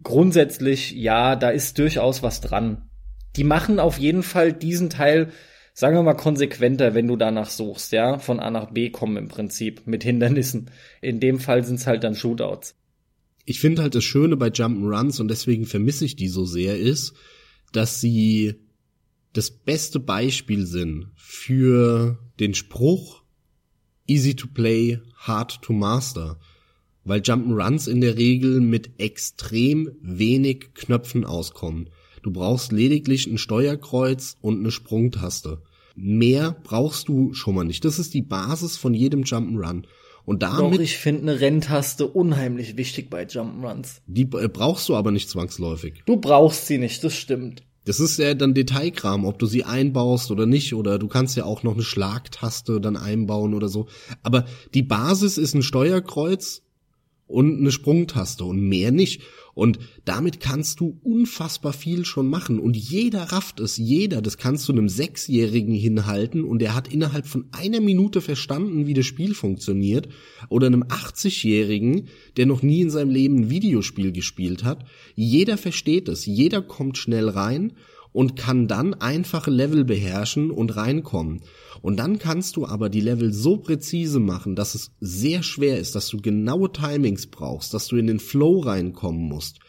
[0.03, 2.88] grundsätzlich, ja, da ist durchaus was dran
[3.35, 5.31] die machen auf jeden Fall diesen Teil,
[5.73, 9.27] sagen wir mal, konsequenter, wenn du danach suchst, ja, von A nach B kommen im
[9.27, 10.71] Prinzip mit Hindernissen.
[11.01, 12.75] In dem Fall sind's halt dann Shootouts.
[13.45, 17.13] Ich finde halt das Schöne bei Jump'n'Runs und deswegen vermisse ich die so sehr ist,
[17.71, 18.55] dass sie
[19.33, 23.23] das beste Beispiel sind für den Spruch
[24.09, 26.39] easy to play, hard to master.
[27.05, 31.89] Weil Jump'n'Runs in der Regel mit extrem wenig Knöpfen auskommen.
[32.21, 35.61] Du brauchst lediglich ein Steuerkreuz und eine Sprungtaste.
[35.95, 37.83] Mehr brauchst du schon mal nicht.
[37.85, 39.83] Das ist die Basis von jedem Jump'n'Run.
[40.25, 40.77] Und damit.
[40.77, 44.01] Doch, ich finde eine Renntaste unheimlich wichtig bei Jump'n'Runs.
[44.05, 46.03] Die äh, brauchst du aber nicht zwangsläufig.
[46.05, 47.63] Du brauchst sie nicht, das stimmt.
[47.85, 51.45] Das ist ja dann Detailkram, ob du sie einbaust oder nicht, oder du kannst ja
[51.45, 53.87] auch noch eine Schlagtaste dann einbauen oder so.
[54.21, 56.61] Aber die Basis ist ein Steuerkreuz
[57.29, 59.21] und eine Sprungtaste und mehr nicht.
[59.53, 62.59] Und damit kannst du unfassbar viel schon machen.
[62.59, 67.27] Und jeder rafft es, jeder, das kannst du einem Sechsjährigen hinhalten und der hat innerhalb
[67.27, 70.09] von einer Minute verstanden, wie das Spiel funktioniert.
[70.49, 74.85] Oder einem 80-Jährigen, der noch nie in seinem Leben ein Videospiel gespielt hat.
[75.13, 77.73] Jeder versteht es, jeder kommt schnell rein
[78.11, 81.41] und kann dann einfache Level beherrschen und reinkommen.
[81.81, 85.95] Und dann kannst du aber die Level so präzise machen, dass es sehr schwer ist,
[85.95, 89.59] dass du genaue Timings brauchst, dass du in den Flow reinkommen musst,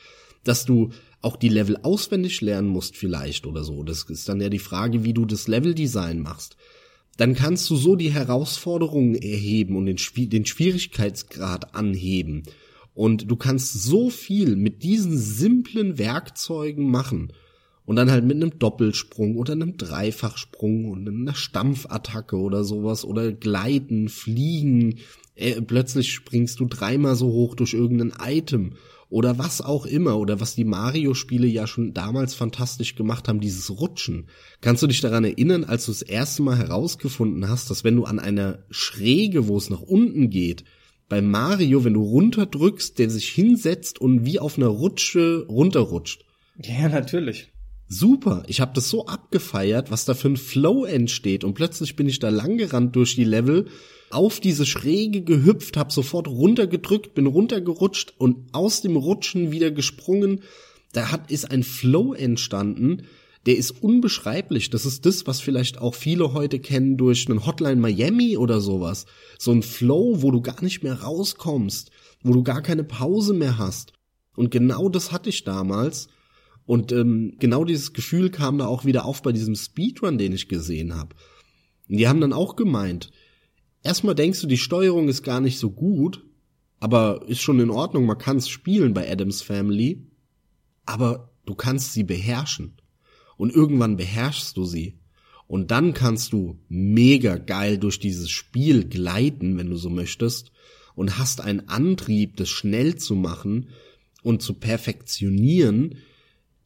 [0.44, 0.90] dass du
[1.22, 3.82] auch die Level auswendig lernen musst vielleicht oder so.
[3.82, 6.56] Das ist dann ja die Frage, wie du das Leveldesign machst.
[7.18, 9.98] Dann kannst du so die Herausforderungen erheben und den,
[10.30, 12.44] den Schwierigkeitsgrad anheben.
[12.94, 17.32] Und du kannst so viel mit diesen simplen Werkzeugen machen
[17.90, 23.32] und dann halt mit einem Doppelsprung oder einem Dreifachsprung und einer Stampfattacke oder sowas oder
[23.32, 25.00] Gleiten, Fliegen.
[25.34, 28.74] Äh, plötzlich springst du dreimal so hoch durch irgendein Item
[29.08, 33.68] oder was auch immer oder was die Mario-Spiele ja schon damals fantastisch gemacht haben, dieses
[33.70, 34.28] Rutschen.
[34.60, 38.04] Kannst du dich daran erinnern, als du das erste Mal herausgefunden hast, dass wenn du
[38.04, 40.62] an einer Schräge, wo es nach unten geht,
[41.08, 46.24] bei Mario, wenn du runterdrückst, der sich hinsetzt und wie auf einer Rutsche runterrutscht.
[46.56, 47.50] Ja, natürlich
[47.90, 48.44] super.
[48.46, 51.44] Ich habe das so abgefeiert, was da für ein Flow entsteht.
[51.44, 53.66] Und plötzlich bin ich da langgerannt durch die Level,
[54.10, 60.40] auf diese Schräge gehüpft, hab sofort runtergedrückt, bin runtergerutscht und aus dem Rutschen wieder gesprungen.
[60.92, 63.02] Da hat ist ein Flow entstanden,
[63.46, 64.70] der ist unbeschreiblich.
[64.70, 69.06] Das ist das, was vielleicht auch viele heute kennen durch einen Hotline Miami oder sowas.
[69.38, 71.90] So ein Flow, wo du gar nicht mehr rauskommst,
[72.22, 73.92] wo du gar keine Pause mehr hast.
[74.36, 76.08] Und genau das hatte ich damals.
[76.70, 80.46] Und ähm, genau dieses Gefühl kam da auch wieder auf bei diesem Speedrun, den ich
[80.46, 81.16] gesehen habe.
[81.88, 83.10] Die haben dann auch gemeint,
[83.82, 86.24] erstmal denkst du, die Steuerung ist gar nicht so gut,
[86.78, 90.06] aber ist schon in Ordnung, man kann es spielen bei Adams Family,
[90.86, 92.76] aber du kannst sie beherrschen.
[93.36, 95.00] Und irgendwann beherrschst du sie.
[95.48, 100.52] Und dann kannst du mega geil durch dieses Spiel gleiten, wenn du so möchtest,
[100.94, 103.70] und hast einen Antrieb, das schnell zu machen
[104.22, 105.96] und zu perfektionieren,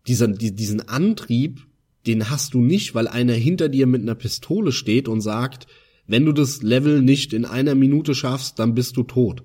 [0.06, 1.66] dieser, die, diesen Antrieb,
[2.06, 5.66] den hast du nicht, weil einer hinter dir mit einer Pistole steht und sagt,
[6.06, 9.42] wenn du das Level nicht in einer Minute schaffst, dann bist du tot.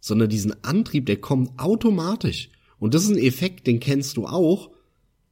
[0.00, 2.50] Sondern diesen Antrieb, der kommt automatisch.
[2.78, 4.70] Und das ist ein Effekt, den kennst du auch.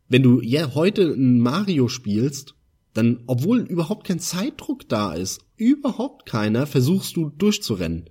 [0.09, 2.55] Wenn du ja heute ein Mario spielst,
[2.95, 8.09] dann, obwohl überhaupt kein Zeitdruck da ist, überhaupt keiner, versuchst du durchzurennen.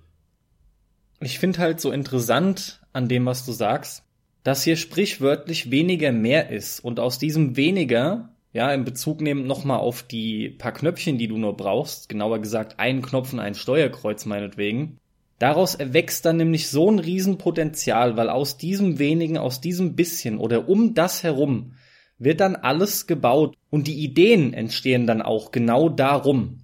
[1.20, 4.04] Ich finde halt so interessant an dem, was du sagst,
[4.44, 9.80] dass hier sprichwörtlich weniger mehr ist und aus diesem weniger, ja, in Bezug nehmen nochmal
[9.80, 14.26] auf die paar Knöpfchen, die du nur brauchst, genauer gesagt einen Knopf und ein Steuerkreuz
[14.26, 14.98] meinetwegen,
[15.40, 20.68] daraus erwächst dann nämlich so ein Riesenpotenzial, weil aus diesem wenigen, aus diesem bisschen oder
[20.68, 21.74] um das herum
[22.20, 26.63] wird dann alles gebaut und die Ideen entstehen dann auch genau darum.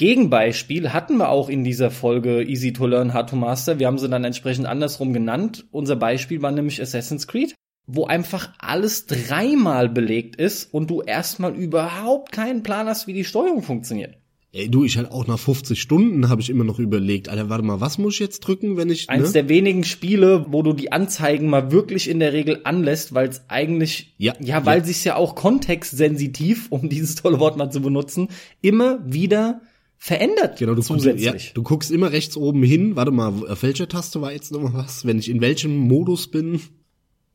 [0.00, 3.78] Gegenbeispiel hatten wir auch in dieser Folge Easy to Learn, Hard to Master.
[3.78, 5.66] Wir haben sie dann entsprechend andersrum genannt.
[5.72, 7.54] Unser Beispiel war nämlich Assassin's Creed,
[7.86, 13.26] wo einfach alles dreimal belegt ist und du erstmal überhaupt keinen Plan hast, wie die
[13.26, 14.14] Steuerung funktioniert.
[14.52, 17.62] Ey, du, ich halt auch nach 50 Stunden habe ich immer noch überlegt, Alter, warte
[17.62, 19.06] mal, was muss ich jetzt drücken, wenn ich.
[19.06, 19.12] Ne?
[19.12, 23.28] Eins der wenigen Spiele, wo du die Anzeigen mal wirklich in der Regel anlässt, weil
[23.28, 24.84] es eigentlich, ja, ja, weil ja.
[24.86, 28.28] sich's ja auch kontextsensitiv, um dieses tolle Wort mal zu benutzen,
[28.62, 29.60] immer wieder
[30.02, 31.26] verändert genau, du zusätzlich.
[31.30, 34.50] Guckst, ja, du guckst immer rechts oben hin, warte mal, auf welcher Taste war jetzt
[34.50, 36.60] noch was, wenn ich in welchem Modus bin?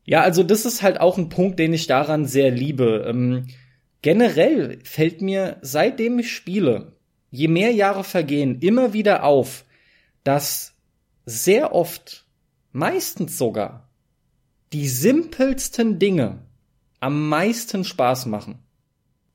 [0.03, 3.05] Ja, also das ist halt auch ein Punkt, den ich daran sehr liebe.
[3.07, 3.45] Ähm,
[4.01, 6.93] generell fällt mir, seitdem ich spiele,
[7.29, 9.65] je mehr Jahre vergehen, immer wieder auf,
[10.23, 10.73] dass
[11.25, 12.25] sehr oft,
[12.71, 13.89] meistens sogar,
[14.73, 16.39] die simpelsten Dinge
[16.99, 18.64] am meisten Spaß machen.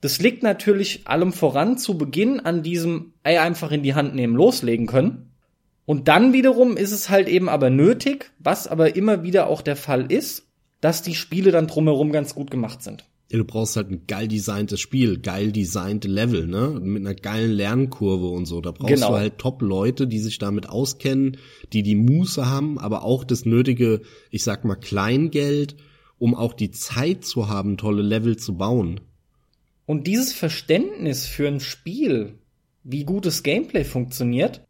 [0.01, 4.35] Das liegt natürlich allem voran zu Beginn an diesem Ei einfach in die Hand nehmen,
[4.35, 5.31] loslegen können.
[5.85, 9.77] Und dann wiederum ist es halt eben aber nötig, was aber immer wieder auch der
[9.77, 10.47] Fall ist,
[10.81, 13.05] dass die Spiele dann drumherum ganz gut gemacht sind.
[13.31, 16.81] Ja, du brauchst halt ein geil designtes Spiel, geil designte Level, ne?
[16.83, 18.61] Mit einer geilen Lernkurve und so.
[18.61, 19.11] Da brauchst genau.
[19.11, 21.37] du halt Top-Leute, die sich damit auskennen,
[21.73, 25.77] die die Muße haben, aber auch das nötige, ich sag mal, Kleingeld,
[26.19, 29.01] um auch die Zeit zu haben, tolle Level zu bauen.
[29.91, 32.39] Und dieses Verständnis für ein Spiel,
[32.85, 34.63] wie gutes Gameplay funktioniert,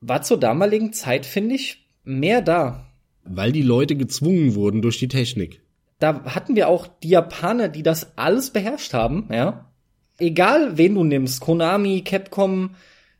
[0.00, 2.86] war zur damaligen Zeit, finde ich, mehr da.
[3.24, 5.60] Weil die Leute gezwungen wurden durch die Technik
[5.98, 9.70] da hatten wir auch die Japaner, die das alles beherrscht haben, ja.
[10.18, 12.70] Egal wen du nimmst, Konami, Capcom,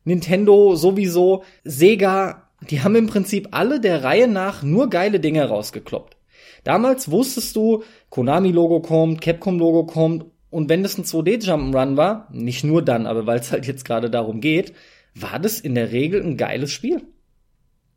[0.05, 6.17] Nintendo sowieso, Sega, die haben im Prinzip alle der Reihe nach nur geile Dinge rausgekloppt.
[6.65, 12.83] Damals wusstest du, Konami-Logo kommt, Capcom-Logo kommt und wenn das ein 2D-Jump'n'Run war, nicht nur
[12.83, 14.73] dann, aber weil es halt jetzt gerade darum geht,
[15.15, 17.03] war das in der Regel ein geiles Spiel.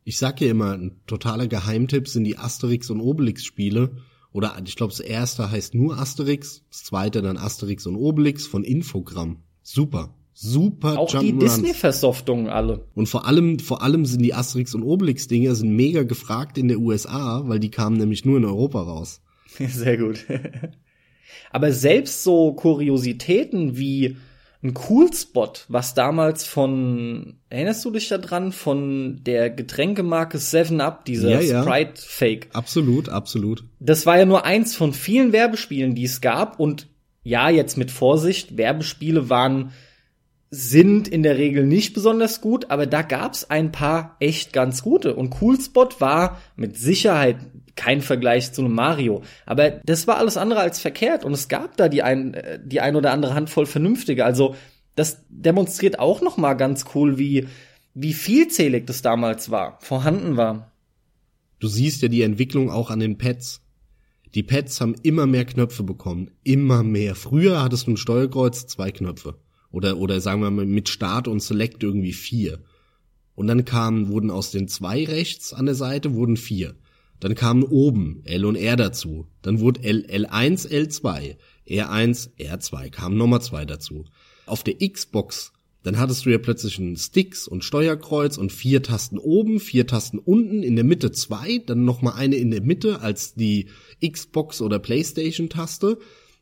[0.04, 3.92] Ich sag ja immer, ein totaler Geheimtipp sind die Asterix und Obelix Spiele,
[4.32, 8.64] oder ich glaube, das erste heißt nur Asterix, das zweite dann Asterix und Obelix von
[8.64, 9.42] Infogramm.
[9.62, 10.14] Super.
[10.32, 12.86] Super Auch die Disney-Versoftungen alle.
[12.94, 16.78] Und vor allem, vor allem sind die Asterix und Obelix-Dinger sind mega gefragt in der
[16.78, 19.20] USA, weil die kamen nämlich nur in Europa raus.
[19.58, 20.24] Sehr gut.
[21.50, 24.16] Aber selbst so Kuriositäten wie
[24.62, 31.30] ein Cool-Spot, was damals von, erinnerst du dich da dran, von der Getränkemarke 7-Up, dieser
[31.30, 31.62] ja, ja.
[31.62, 32.48] Sprite-Fake?
[32.52, 33.64] Absolut, absolut.
[33.78, 36.88] Das war ja nur eins von vielen Werbespielen, die es gab und
[37.22, 39.72] ja, jetzt mit Vorsicht, Werbespiele waren,
[40.50, 45.14] sind in der Regel nicht besonders gut, aber da gab's ein paar echt ganz gute
[45.14, 47.36] und Coolspot war mit Sicherheit
[47.76, 49.22] kein Vergleich zu einem Mario.
[49.46, 52.96] Aber das war alles andere als verkehrt und es gab da die ein, die ein
[52.96, 54.24] oder andere Handvoll vernünftige.
[54.24, 54.56] Also
[54.96, 57.46] das demonstriert auch noch mal ganz cool, wie,
[57.94, 60.72] wie vielzählig das damals war, vorhanden war.
[61.60, 63.62] Du siehst ja die Entwicklung auch an den Pads.
[64.34, 66.32] Die Pads haben immer mehr Knöpfe bekommen.
[66.42, 67.14] Immer mehr.
[67.14, 69.36] Früher hattest du ein Steuerkreuz, zwei Knöpfe.
[69.70, 72.60] Oder, oder sagen wir mal mit Start und Select irgendwie vier.
[73.34, 76.74] Und dann kamen, wurden aus den zwei rechts an der Seite, wurden vier.
[77.20, 79.26] Dann kamen oben L und R dazu.
[79.42, 81.36] Dann wurde L, L1, L2,
[81.68, 84.06] R1, R2, kam Nummer zwei dazu.
[84.46, 85.52] Auf der Xbox,
[85.82, 90.18] dann hattest du ja plötzlich einen Sticks und Steuerkreuz und vier Tasten oben, vier Tasten
[90.18, 93.68] unten, in der Mitte zwei, dann nochmal eine in der Mitte als die
[94.06, 95.98] Xbox oder Playstation Taste.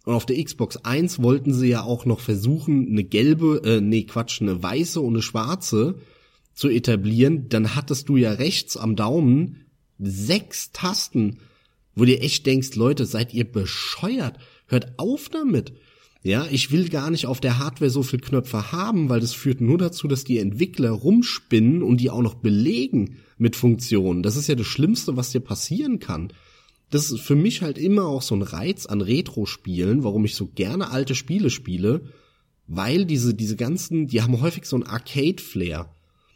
[0.09, 4.05] Und auf der Xbox 1 wollten sie ja auch noch versuchen, eine gelbe, äh, nee,
[4.05, 5.97] Quatsch, eine weiße und eine schwarze
[6.55, 7.51] zu etablieren.
[7.51, 9.67] Dann hattest du ja rechts am Daumen
[9.99, 11.41] sechs Tasten,
[11.95, 14.39] wo dir echt denkst, Leute, seid ihr bescheuert?
[14.67, 15.75] Hört auf damit.
[16.23, 19.61] Ja, ich will gar nicht auf der Hardware so viel Knöpfe haben, weil das führt
[19.61, 24.23] nur dazu, dass die Entwickler rumspinnen und die auch noch belegen mit Funktionen.
[24.23, 26.33] Das ist ja das Schlimmste, was dir passieren kann.
[26.91, 30.47] Das ist für mich halt immer auch so ein Reiz an Retro-Spielen, warum ich so
[30.47, 32.03] gerne alte Spiele spiele,
[32.67, 35.91] weil diese, diese ganzen, die haben häufig so ein Arcade-Flair.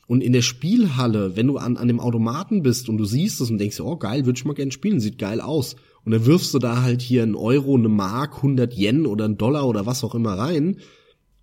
[0.07, 3.51] Und in der Spielhalle, wenn du an, an dem Automaten bist und du siehst es
[3.51, 5.77] und denkst, oh geil, würde ich mal gerne spielen, sieht geil aus.
[6.05, 9.39] Und dann wirfst du da halt hier einen Euro, eine Mark, 100 Yen oder einen
[9.39, 10.79] Dollar oder was auch immer rein.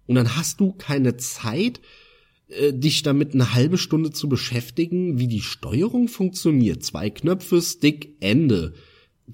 [0.06, 1.80] Und dann hast du keine Zeit,
[2.50, 6.84] äh, dich damit eine halbe Stunde zu beschäftigen, wie die Steuerung funktioniert.
[6.84, 8.74] Zwei Knöpfe, Stick, Ende.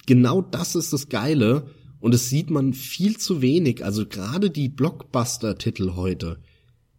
[0.05, 1.67] Genau das ist das Geile.
[1.99, 3.83] Und es sieht man viel zu wenig.
[3.83, 6.39] Also gerade die Blockbuster-Titel heute.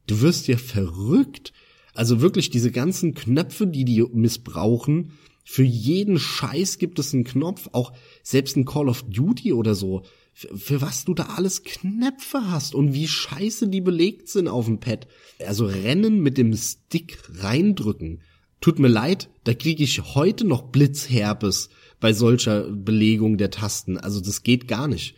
[0.07, 1.53] Du wirst ja verrückt.
[1.95, 5.13] Also wirklich diese ganzen Knöpfe, die die missbrauchen.
[5.45, 7.69] Für jeden Scheiß gibt es einen Knopf.
[7.73, 7.93] Auch
[8.23, 10.03] selbst ein Call of Duty oder so.
[10.33, 14.67] Für, für was du da alles Knöpfe hast und wie scheiße die belegt sind auf
[14.67, 15.07] dem Pad.
[15.47, 18.23] Also Rennen mit dem Stick reindrücken.
[18.61, 21.69] Tut mir leid, da kriege ich heute noch Blitzherpes
[22.01, 23.99] bei solcher Belegung der Tasten.
[23.99, 25.17] Also das geht gar nicht.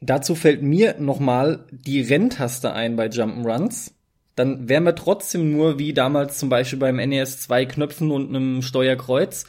[0.00, 3.92] Dazu fällt mir nochmal die Renntaste ein bei Jump'n'Runs.
[4.34, 8.60] Dann wären wir trotzdem nur wie damals zum Beispiel beim NES zwei Knöpfen und einem
[8.62, 9.46] Steuerkreuz.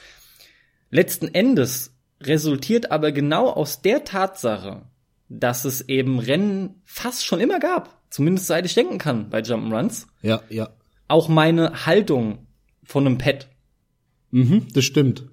[0.90, 4.84] Letzten Endes resultiert aber genau aus der Tatsache,
[5.28, 8.02] dass es eben Rennen fast schon immer gab.
[8.10, 10.08] Zumindest seit ich denken kann bei Jump'n'Runs.
[10.22, 10.70] Ja, ja.
[11.10, 12.48] Auch meine Haltung
[12.84, 13.50] von einem Pad.
[14.32, 15.26] Mhm, das stimmt.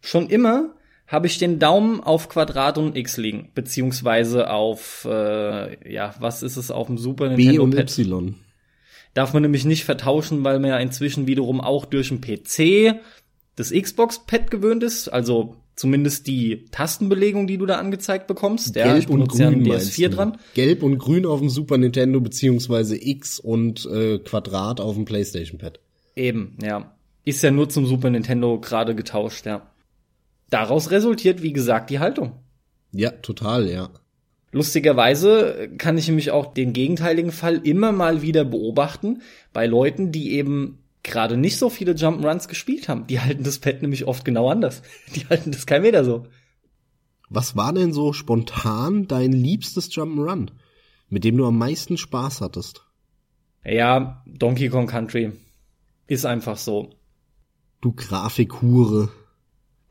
[0.00, 0.74] Schon immer
[1.06, 6.56] habe ich den Daumen auf Quadrat und X liegen, beziehungsweise auf, äh, ja, was ist
[6.56, 7.98] es auf dem Super Nintendo B und Pad?
[7.98, 8.34] Y.
[9.14, 13.00] Darf man nämlich nicht vertauschen, weil man ja inzwischen wiederum auch durch den PC
[13.56, 18.76] das Xbox-Pad gewöhnt ist, also zumindest die Tastenbelegung, die du da angezeigt bekommst.
[18.76, 20.16] Ja, ich Gelb und ja grün meinst DS4 du?
[20.16, 20.38] dran.
[20.54, 25.58] Gelb und grün auf dem Super Nintendo beziehungsweise X und äh, Quadrat auf dem PlayStation
[25.58, 25.80] Pad.
[26.14, 26.94] Eben, ja.
[27.24, 29.69] Ist ja nur zum Super Nintendo gerade getauscht, ja.
[30.50, 32.32] Daraus resultiert, wie gesagt, die Haltung.
[32.92, 33.90] Ja, total, ja.
[34.52, 39.22] Lustigerweise kann ich nämlich auch den gegenteiligen Fall immer mal wieder beobachten
[39.52, 43.06] bei Leuten, die eben gerade nicht so viele Jump'n'Runs gespielt haben.
[43.06, 44.82] Die halten das Pad nämlich oft genau anders.
[45.14, 46.26] Die halten das kein Meter so.
[47.28, 50.50] Was war denn so spontan dein liebstes Jump'n'Run,
[51.08, 52.84] mit dem du am meisten Spaß hattest?
[53.64, 55.32] Ja, Donkey Kong Country
[56.08, 56.90] ist einfach so.
[57.80, 59.10] Du Grafikhure.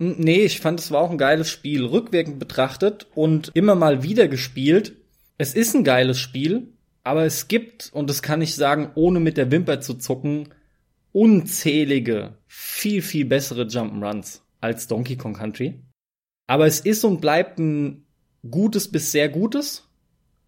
[0.02, 4.30] Nee, ich fand, es war auch ein geiles Spiel, rückwirkend betrachtet und immer mal wieder
[4.30, 4.96] gespielt.
[5.38, 6.70] Es ist ein geiles Spiel,
[7.04, 10.50] aber es gibt, und das kann ich sagen, ohne mit der Wimper zu zucken,
[11.12, 15.82] unzählige, viel, viel bessere Jump'n'Runs als Donkey Kong Country.
[16.48, 18.06] Aber es ist und bleibt ein
[18.50, 19.90] gutes bis sehr gutes.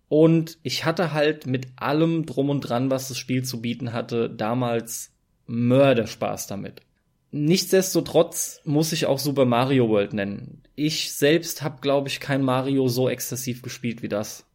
[0.07, 4.29] Und ich hatte halt mit allem drum und dran, was das Spiel zu bieten hatte,
[4.29, 5.11] damals
[5.47, 6.81] Mörderspaß damit.
[7.31, 10.61] Nichtsdestotrotz muss ich auch Super Mario World nennen.
[10.75, 14.45] Ich selbst habe, glaube ich, kein Mario so exzessiv gespielt wie das.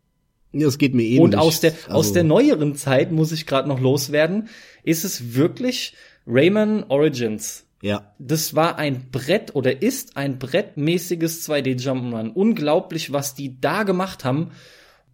[0.53, 1.21] Ja, es geht mir ähnlich.
[1.21, 4.49] Und aus der, aus Also, der neueren Zeit muss ich gerade noch loswerden,
[4.83, 5.95] ist es wirklich
[6.27, 7.67] Rayman Origins.
[7.83, 12.33] Ja, Das war ein Brett oder ist ein brettmäßiges 2D Jump'n'Run.
[12.33, 14.53] Unglaublich, was die da gemacht haben.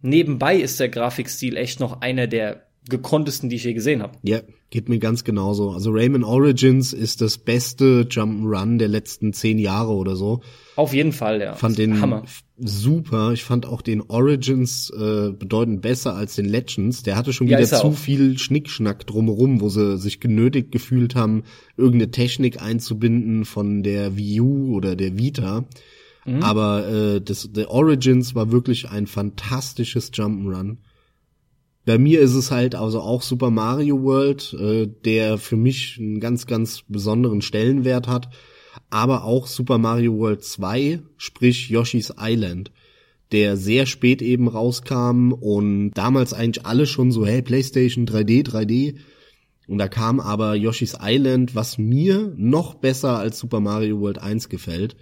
[0.01, 4.17] Nebenbei ist der Grafikstil echt noch einer der gekonntesten, die ich je gesehen habe.
[4.23, 5.71] ja, geht mir ganz genauso.
[5.71, 10.41] Also Rayman Origins ist das beste Jump'n'Run der letzten zehn Jahre oder so.
[10.75, 11.53] Auf jeden Fall, ja.
[11.53, 12.23] fand den Hammer.
[12.57, 13.31] super.
[13.33, 17.03] Ich fand auch den Origins äh, bedeutend besser als den Legends.
[17.03, 17.93] Der hatte schon wieder er zu auch.
[17.93, 21.43] viel Schnickschnack drumherum, wo sie sich genötigt gefühlt haben,
[21.77, 25.65] irgendeine Technik einzubinden von der Wii U oder der Vita.
[26.25, 26.41] Mhm.
[26.41, 30.77] Aber äh, das, der Origins war wirklich ein fantastisches Jump'n'Run.
[31.85, 36.21] Bei mir ist es halt also auch Super Mario World, äh, der für mich einen
[36.21, 38.29] ganz, ganz besonderen Stellenwert hat.
[38.89, 42.71] Aber auch Super Mario World 2, sprich Yoshi's Island,
[43.31, 48.95] der sehr spät eben rauskam und damals eigentlich alle schon so, hey, PlayStation 3D, 3D.
[49.67, 54.49] Und da kam aber Yoshi's Island, was mir noch besser als Super Mario World 1
[54.49, 54.95] gefällt,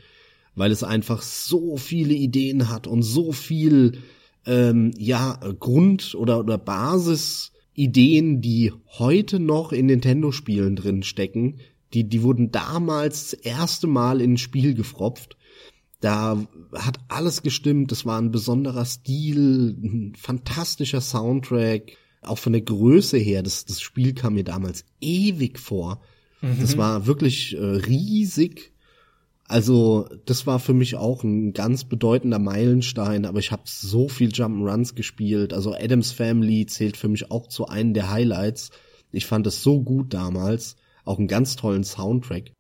[0.56, 4.00] weil es einfach so viele Ideen hat und so viel
[4.46, 11.60] ähm, ja Grund oder oder Basisideen, die heute noch in Nintendo-Spielen drin stecken,
[11.94, 15.38] die die wurden damals das erste Mal in ein Spiel gefropft.
[16.00, 17.92] Da hat alles gestimmt.
[17.92, 21.92] Es war ein besonderer Stil, ein fantastischer Soundtrack,
[22.24, 23.44] auch von der Größe her.
[23.44, 26.02] Das das Spiel kam mir damals ewig vor.
[26.60, 28.74] Das war wirklich äh, riesig.
[29.52, 34.30] Also, das war für mich auch ein ganz bedeutender Meilenstein, aber ich habe so viel
[34.30, 35.52] Jump'n'Runs gespielt.
[35.52, 38.70] Also Adams Family zählt für mich auch zu einem der Highlights.
[39.12, 42.54] Ich fand es so gut damals, auch einen ganz tollen Soundtrack.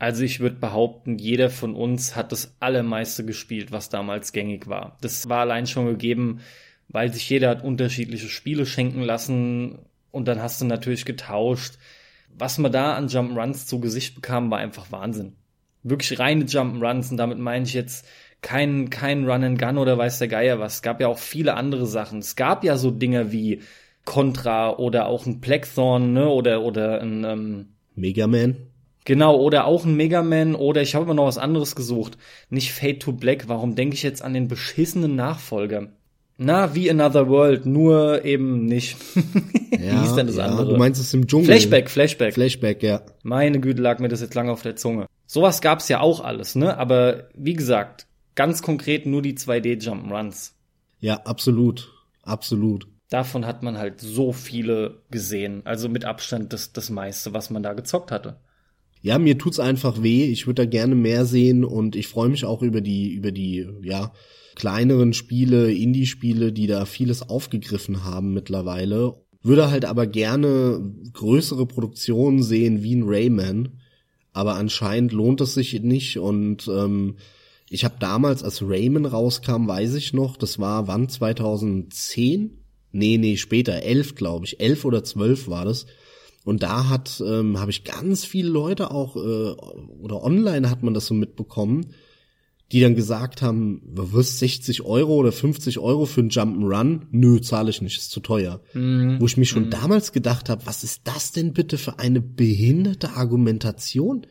[0.00, 4.98] Also ich würde behaupten, jeder von uns hat das allermeiste gespielt, was damals gängig war.
[5.02, 6.40] Das war allein schon gegeben,
[6.88, 9.78] weil sich jeder hat unterschiedliche Spiele schenken lassen
[10.10, 11.74] und dann hast du natürlich getauscht.
[12.36, 15.36] Was man da an Jump'n'Runs zu Gesicht bekam, war einfach Wahnsinn.
[15.88, 18.06] Wirklich reine Jump'n'Runs und damit meine ich jetzt
[18.42, 20.76] kein, kein Run and Gun oder weiß der Geier was.
[20.76, 22.18] Es gab ja auch viele andere Sachen.
[22.18, 23.60] Es gab ja so Dinge wie
[24.04, 28.56] Contra oder auch ein Blackthorn, ne, oder, oder ein, ähm, Mega Man.
[29.04, 32.18] Genau, oder auch ein Mega Man oder ich habe immer noch was anderes gesucht.
[32.50, 33.48] Nicht Fade to Black.
[33.48, 35.88] Warum denke ich jetzt an den beschissenen Nachfolger?
[36.38, 38.96] Na, wie Another World, nur eben nicht.
[39.14, 39.22] Ja,
[39.80, 40.74] wie hieß denn das ja, andere?
[40.74, 41.46] Du meinst es im Dschungel.
[41.46, 42.34] Flashback, Flashback.
[42.34, 43.02] Flashback, ja.
[43.22, 45.06] Meine Güte, lag mir das jetzt lange auf der Zunge.
[45.26, 46.76] Sowas gab's ja auch alles, ne?
[46.76, 50.52] Aber wie gesagt, ganz konkret nur die 2D Jump'n'Runs.
[51.00, 51.92] Ja, absolut.
[52.22, 52.86] Absolut.
[53.08, 55.62] Davon hat man halt so viele gesehen.
[55.64, 58.36] Also mit Abstand das, das meiste, was man da gezockt hatte.
[59.00, 60.24] Ja, mir tut's einfach weh.
[60.24, 63.68] Ich würde da gerne mehr sehen und ich freue mich auch über die, über die,
[63.82, 64.12] ja,
[64.56, 69.14] kleineren Spiele, Indie-Spiele, die da vieles aufgegriffen haben mittlerweile.
[69.42, 73.80] Würde halt aber gerne größere Produktionen sehen wie ein Rayman.
[74.32, 77.16] Aber anscheinend lohnt es sich nicht und ähm,
[77.68, 82.58] ich habe damals, als Rayman rauskam, weiß ich noch, das war wann 2010?
[82.92, 84.60] Nee, nee, später, elf, glaube ich.
[84.60, 85.86] Elf oder zwölf war das.
[86.44, 89.50] Und da hat, ähm, habe ich ganz viele Leute auch, äh,
[90.00, 91.86] oder online hat man das so mitbekommen,
[92.72, 97.02] die dann gesagt haben, was 60 Euro oder 50 Euro für einen Jump'n'Run?
[97.12, 98.60] Nö, zahle ich nicht, ist zu teuer.
[98.74, 99.20] Mhm.
[99.20, 99.70] Wo ich mich schon mhm.
[99.70, 104.26] damals gedacht habe, was ist das denn bitte für eine behinderte Argumentation?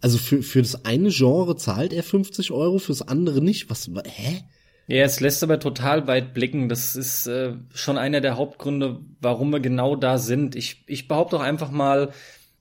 [0.00, 3.70] Also für, für das eine Genre zahlt er 50 Euro, fürs andere nicht.
[3.70, 4.42] Was, hä?
[4.86, 6.68] Ja, es lässt aber total weit blicken.
[6.68, 10.56] Das ist äh, schon einer der Hauptgründe, warum wir genau da sind.
[10.56, 12.10] Ich, ich behaupte auch einfach mal,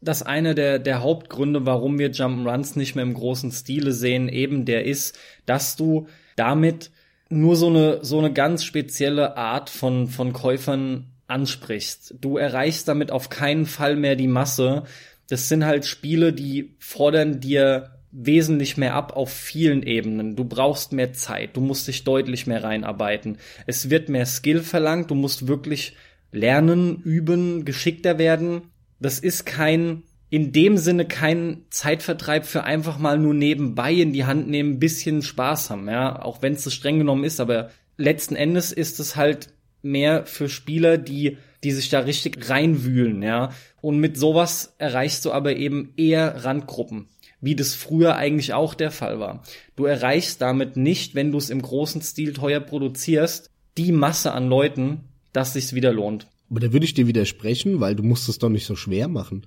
[0.02, 4.66] dass einer der, der Hauptgründe, warum wir Jump'n'Runs nicht mehr im großen Stile sehen, eben
[4.66, 6.92] der ist, dass du damit
[7.30, 12.16] nur so eine, so eine ganz spezielle Art von, von Käufern ansprichst.
[12.22, 14.84] Du erreichst damit auf keinen Fall mehr die Masse.
[15.30, 20.36] Das sind halt Spiele, die fordern dir wesentlich mehr ab auf vielen Ebenen.
[20.36, 23.38] Du brauchst mehr Zeit, du musst dich deutlich mehr reinarbeiten.
[23.66, 25.98] Es wird mehr Skill verlangt, du musst wirklich
[26.32, 28.62] lernen, üben, geschickter werden
[29.00, 34.26] das ist kein, in dem Sinne kein Zeitvertreib für einfach mal nur nebenbei in die
[34.26, 37.72] Hand nehmen, ein bisschen Spaß haben, ja, auch wenn es so streng genommen ist, aber
[37.98, 39.50] letzten Endes ist es halt
[39.82, 43.52] mehr für Spieler, die die sich da richtig reinwühlen, ja.
[43.82, 47.08] Und mit sowas erreichst du aber eben eher Randgruppen,
[47.42, 49.44] wie das früher eigentlich auch der Fall war.
[49.76, 54.50] Du erreichst damit nicht, wenn du es im großen Stil teuer produzierst, die Masse an
[54.50, 55.02] Leuten,
[55.34, 56.28] dass sich's wieder lohnt.
[56.50, 59.46] Aber da würde ich dir widersprechen, weil du musst es doch nicht so schwer machen.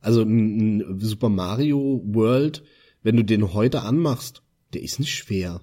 [0.00, 2.62] Also ein, Super Mario World,
[3.02, 4.42] wenn du den heute anmachst,
[4.72, 5.60] der ist nicht schwer.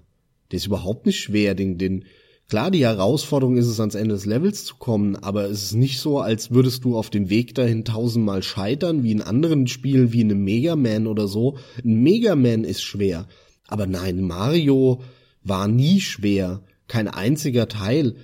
[0.52, 1.56] Der ist überhaupt nicht schwer.
[1.56, 2.06] Den, den,
[2.50, 6.00] klar, die Herausforderung ist es, ans Ende des Levels zu kommen, aber es ist nicht
[6.00, 10.22] so, als würdest du auf dem Weg dahin tausendmal scheitern, wie in anderen Spielen, wie
[10.22, 11.58] in einem Mega Man oder so.
[11.84, 13.28] Ein Mega Man ist schwer.
[13.68, 15.02] Aber nein, Mario
[15.44, 16.62] war nie schwer.
[16.88, 18.16] Kein einziger Teil.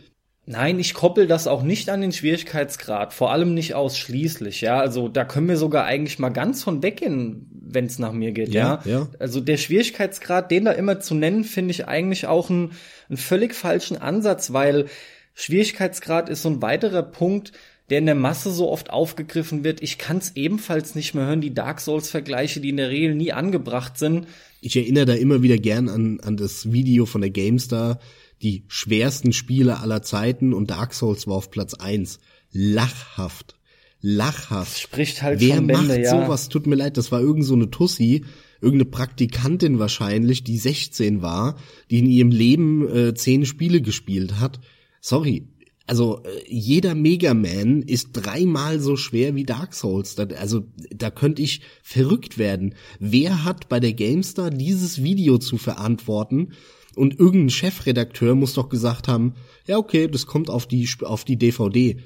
[0.52, 4.80] Nein, ich koppel das auch nicht an den Schwierigkeitsgrad, vor allem nicht ausschließlich, ja.
[4.80, 8.49] Also da können wir sogar eigentlich mal ganz von weggehen, wenn es nach mir geht,
[8.49, 8.91] ja, ja.
[8.91, 9.08] ja.
[9.18, 12.74] Also der Schwierigkeitsgrad, den da immer zu nennen, finde ich eigentlich auch einen,
[13.08, 14.88] einen völlig falschen Ansatz, weil
[15.36, 17.54] Schwierigkeitsgrad ist so ein weiterer Punkt,
[17.89, 19.82] der in der Masse so oft aufgegriffen wird.
[19.82, 23.32] Ich kann es ebenfalls nicht mehr hören, die Dark Souls-Vergleiche, die in der Regel nie
[23.32, 24.28] angebracht sind.
[24.60, 27.99] Ich erinnere da immer wieder gern an, an das Video von der GameStar,
[28.42, 32.20] die schwersten Spiele aller Zeiten und Dark Souls war auf Platz eins.
[32.52, 33.56] Lachhaft.
[34.02, 34.80] Lachhaft.
[34.80, 36.24] Spricht halt Wer von Bände, macht ja.
[36.24, 36.50] sowas?
[36.50, 38.26] Tut mir leid, das war irgend so eine Tussi,
[38.60, 41.58] irgendeine Praktikantin wahrscheinlich, die 16 war,
[41.89, 44.60] die in ihrem Leben äh, zehn Spiele gespielt hat.
[45.02, 45.48] Sorry,
[45.88, 50.16] also äh, jeder Mega Man ist dreimal so schwer wie Dark Souls.
[50.16, 52.76] Da, also da könnte ich verrückt werden.
[53.00, 56.54] Wer hat bei der GameStar dieses Video zu verantworten?
[56.96, 59.36] Und irgendein Chefredakteur muss doch gesagt haben,
[59.66, 61.98] ja okay, das kommt auf die auf die DVD.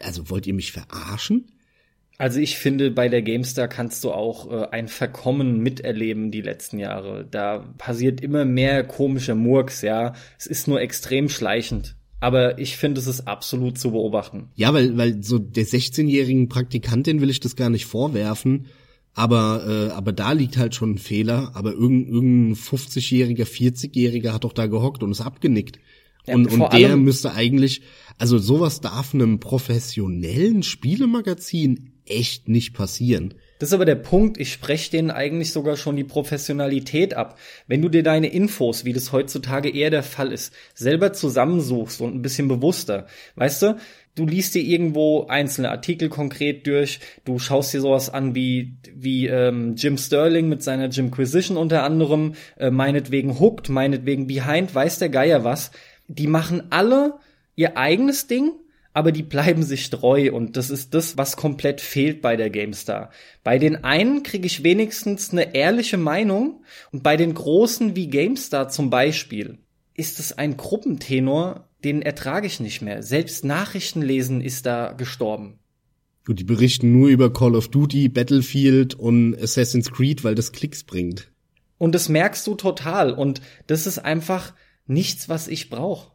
[0.00, 1.46] Also wollt ihr mich verarschen?
[2.18, 6.78] Also ich finde, bei der GameStar kannst du auch äh, ein Verkommen miterleben die letzten
[6.78, 7.26] Jahre.
[7.28, 10.14] Da passiert immer mehr komischer Murks, ja.
[10.38, 11.96] Es ist nur extrem schleichend.
[12.20, 14.50] Aber ich finde, es ist absolut zu beobachten.
[14.54, 18.66] Ja, weil, weil so der 16-jährigen Praktikantin will ich das gar nicht vorwerfen.
[19.14, 21.52] Aber, äh, aber da liegt halt schon ein Fehler.
[21.54, 25.78] Aber irgendein, irgendein 50-jähriger, 40-jähriger hat doch da gehockt und ist abgenickt.
[26.26, 27.82] Ja, und, und der müsste eigentlich,
[28.16, 33.34] also sowas darf einem professionellen Spielemagazin echt nicht passieren.
[33.58, 37.38] Das ist aber der Punkt, ich spreche denen eigentlich sogar schon die Professionalität ab.
[37.68, 42.12] Wenn du dir deine Infos, wie das heutzutage eher der Fall ist, selber zusammensuchst und
[42.12, 43.06] ein bisschen bewusster,
[43.36, 43.76] weißt du,
[44.14, 49.26] du liest dir irgendwo einzelne Artikel konkret durch, du schaust dir sowas an wie, wie
[49.26, 55.08] ähm, Jim Sterling mit seiner Jimquisition unter anderem, äh, meinetwegen Hooked, meinetwegen Behind, weiß der
[55.08, 55.70] Geier was.
[56.08, 57.14] Die machen alle
[57.54, 58.52] ihr eigenes Ding,
[58.94, 63.10] aber die bleiben sich treu und das ist das, was komplett fehlt bei der GameStar.
[63.42, 68.68] Bei den einen kriege ich wenigstens eine ehrliche Meinung und bei den großen wie GameStar
[68.68, 69.58] zum Beispiel
[69.94, 73.02] ist es ein Gruppentenor, den ertrage ich nicht mehr.
[73.02, 75.58] Selbst Nachrichten lesen ist da gestorben.
[76.24, 80.84] Gut, die berichten nur über Call of Duty, Battlefield und Assassin's Creed, weil das Klicks
[80.84, 81.32] bringt.
[81.78, 83.12] Und das merkst du total.
[83.12, 84.54] Und das ist einfach
[84.86, 86.11] nichts, was ich brauche.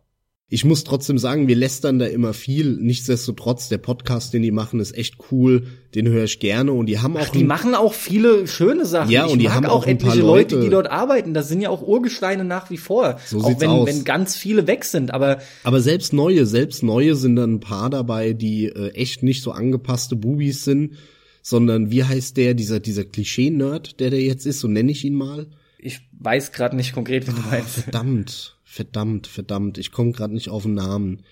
[0.50, 2.78] Ich muss trotzdem sagen, wir lästern da immer viel.
[2.78, 5.68] Nichtsdestotrotz, der Podcast, den die machen, ist echt cool.
[5.94, 7.22] Den höre ich gerne und die haben auch.
[7.26, 9.12] Ach, die machen auch viele schöne Sachen.
[9.12, 11.34] Ja, ich und die haben auch, auch etliche Leute, Leute, die dort arbeiten.
[11.34, 13.20] Das sind ja auch Urgesteine nach wie vor.
[13.26, 13.90] So auch sieht's wenn, aus.
[13.90, 15.14] wenn ganz viele weg sind.
[15.14, 19.44] Aber aber selbst neue, selbst neue sind dann ein paar dabei, die äh, echt nicht
[19.44, 20.94] so angepasste Bubis sind,
[21.42, 24.62] sondern wie heißt der dieser dieser Klischee-Nerd, der der jetzt ist?
[24.62, 25.48] So nenne ich ihn mal.
[25.78, 27.82] Ich weiß gerade nicht konkret, wie du meinst.
[27.82, 28.57] Verdammt.
[28.70, 31.24] Verdammt, verdammt, ich komme gerade nicht auf den Namen.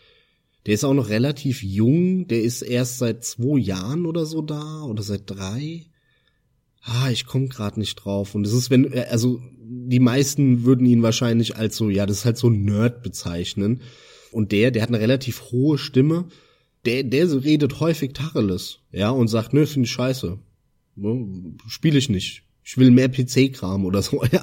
[0.65, 4.83] Der ist auch noch relativ jung, der ist erst seit zwei Jahren oder so da
[4.83, 5.85] oder seit drei.
[6.81, 8.35] Ah, ich komme gerade nicht drauf.
[8.35, 12.19] Und es ist, wenn, äh, also die meisten würden ihn wahrscheinlich als so, ja, das
[12.19, 13.81] ist halt so ein Nerd bezeichnen.
[14.31, 16.29] Und der, der hat eine relativ hohe Stimme.
[16.85, 20.39] Der, der redet häufig Tacheles, ja, und sagt, nö, finde ich scheiße.
[21.67, 24.41] Spiele ich nicht ich will mehr PC-Kram oder so, ja.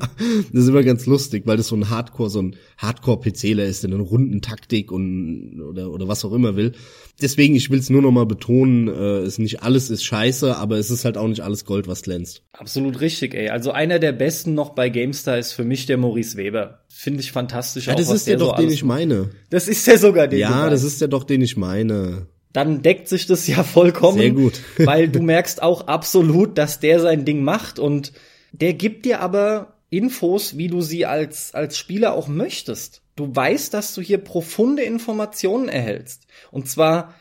[0.52, 3.90] Das ist immer ganz lustig, weil das so ein Hardcore, so ein Hardcore-PCler ist, der
[3.90, 6.72] eine Rundentaktik und oder, oder was auch immer will.
[7.20, 10.78] Deswegen, ich will es nur noch mal betonen, äh, ist nicht alles ist scheiße, aber
[10.78, 12.44] es ist halt auch nicht alles Gold, was glänzt.
[12.52, 13.48] Absolut richtig, ey.
[13.48, 16.84] Also einer der besten noch bei GameStar ist für mich der Maurice Weber.
[16.88, 17.88] Finde ich fantastisch.
[17.88, 19.30] Ja, das auch, ist der, der doch, so den ich meine.
[19.50, 23.08] Das ist der sogar, den Ja, das ist der doch, den ich meine dann deckt
[23.08, 24.18] sich das ja vollkommen.
[24.18, 24.60] Sehr gut.
[24.78, 28.12] weil du merkst auch absolut, dass der sein Ding macht und
[28.52, 33.02] der gibt dir aber Infos, wie du sie als, als Spieler auch möchtest.
[33.16, 36.26] Du weißt, dass du hier profunde Informationen erhältst.
[36.50, 37.14] Und zwar,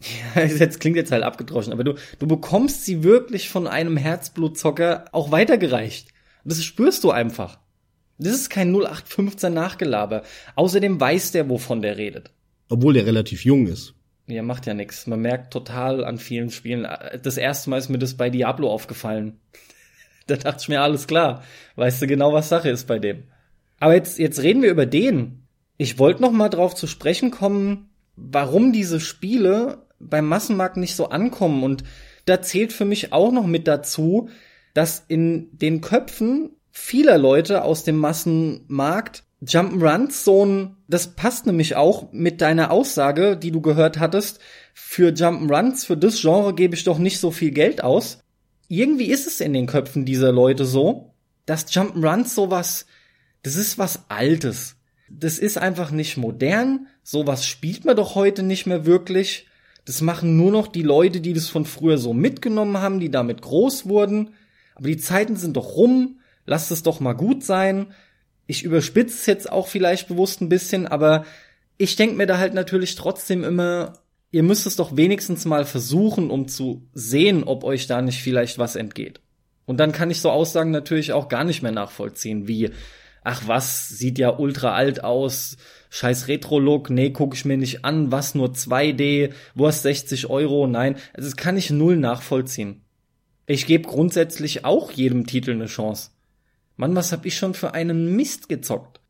[0.34, 5.06] ja, jetzt klingt jetzt halt abgedroschen, aber du, du bekommst sie wirklich von einem Herzblutzocker
[5.12, 6.08] auch weitergereicht.
[6.44, 7.58] Das spürst du einfach.
[8.18, 10.22] Das ist kein 0815 Nachgelaber.
[10.54, 12.30] Außerdem weiß der, wovon der redet.
[12.68, 13.94] Obwohl der relativ jung ist.
[14.26, 15.06] Ja, macht ja nix.
[15.06, 16.88] Man merkt total an vielen Spielen.
[17.22, 19.40] Das erste Mal ist mir das bei Diablo aufgefallen.
[20.26, 21.42] da dachte ich mir, alles klar.
[21.76, 23.24] Weißt du genau, was Sache ist bei dem.
[23.80, 25.46] Aber jetzt, jetzt reden wir über den.
[25.76, 31.08] Ich wollte noch mal drauf zu sprechen kommen, warum diese Spiele beim Massenmarkt nicht so
[31.10, 31.62] ankommen.
[31.62, 31.84] Und
[32.24, 34.30] da zählt für mich auch noch mit dazu,
[34.72, 41.76] dass in den Köpfen vieler Leute aus dem Massenmarkt Jump'n'Runs so ein, das passt nämlich
[41.76, 44.40] auch mit deiner Aussage, die du gehört hattest,
[44.72, 48.20] für Jump'n'Runs, für das Genre gebe ich doch nicht so viel Geld aus.
[48.68, 51.14] Irgendwie ist es in den Köpfen dieser Leute so,
[51.46, 52.86] dass Jump'n'Runs sowas,
[53.42, 54.76] das ist was Altes.
[55.10, 59.46] Das ist einfach nicht modern, sowas spielt man doch heute nicht mehr wirklich.
[59.84, 63.42] Das machen nur noch die Leute, die das von früher so mitgenommen haben, die damit
[63.42, 64.30] groß wurden.
[64.74, 67.92] Aber die Zeiten sind doch rum, lasst es doch mal gut sein
[68.46, 71.24] ich überspitze es jetzt auch vielleicht bewusst ein bisschen, aber
[71.76, 73.94] ich denke mir da halt natürlich trotzdem immer,
[74.30, 78.58] ihr müsst es doch wenigstens mal versuchen, um zu sehen, ob euch da nicht vielleicht
[78.58, 79.20] was entgeht.
[79.66, 82.70] Und dann kann ich so Aussagen natürlich auch gar nicht mehr nachvollziehen, wie,
[83.22, 85.56] ach was, sieht ja ultra alt aus,
[85.88, 90.66] scheiß Retro-Look, nee, guck ich mir nicht an, was nur 2D, wo hast 60 Euro,
[90.66, 92.82] nein, also das kann ich null nachvollziehen.
[93.46, 96.10] Ich gebe grundsätzlich auch jedem Titel eine Chance.
[96.76, 99.00] Mann, was hab ich schon für einen Mist gezockt?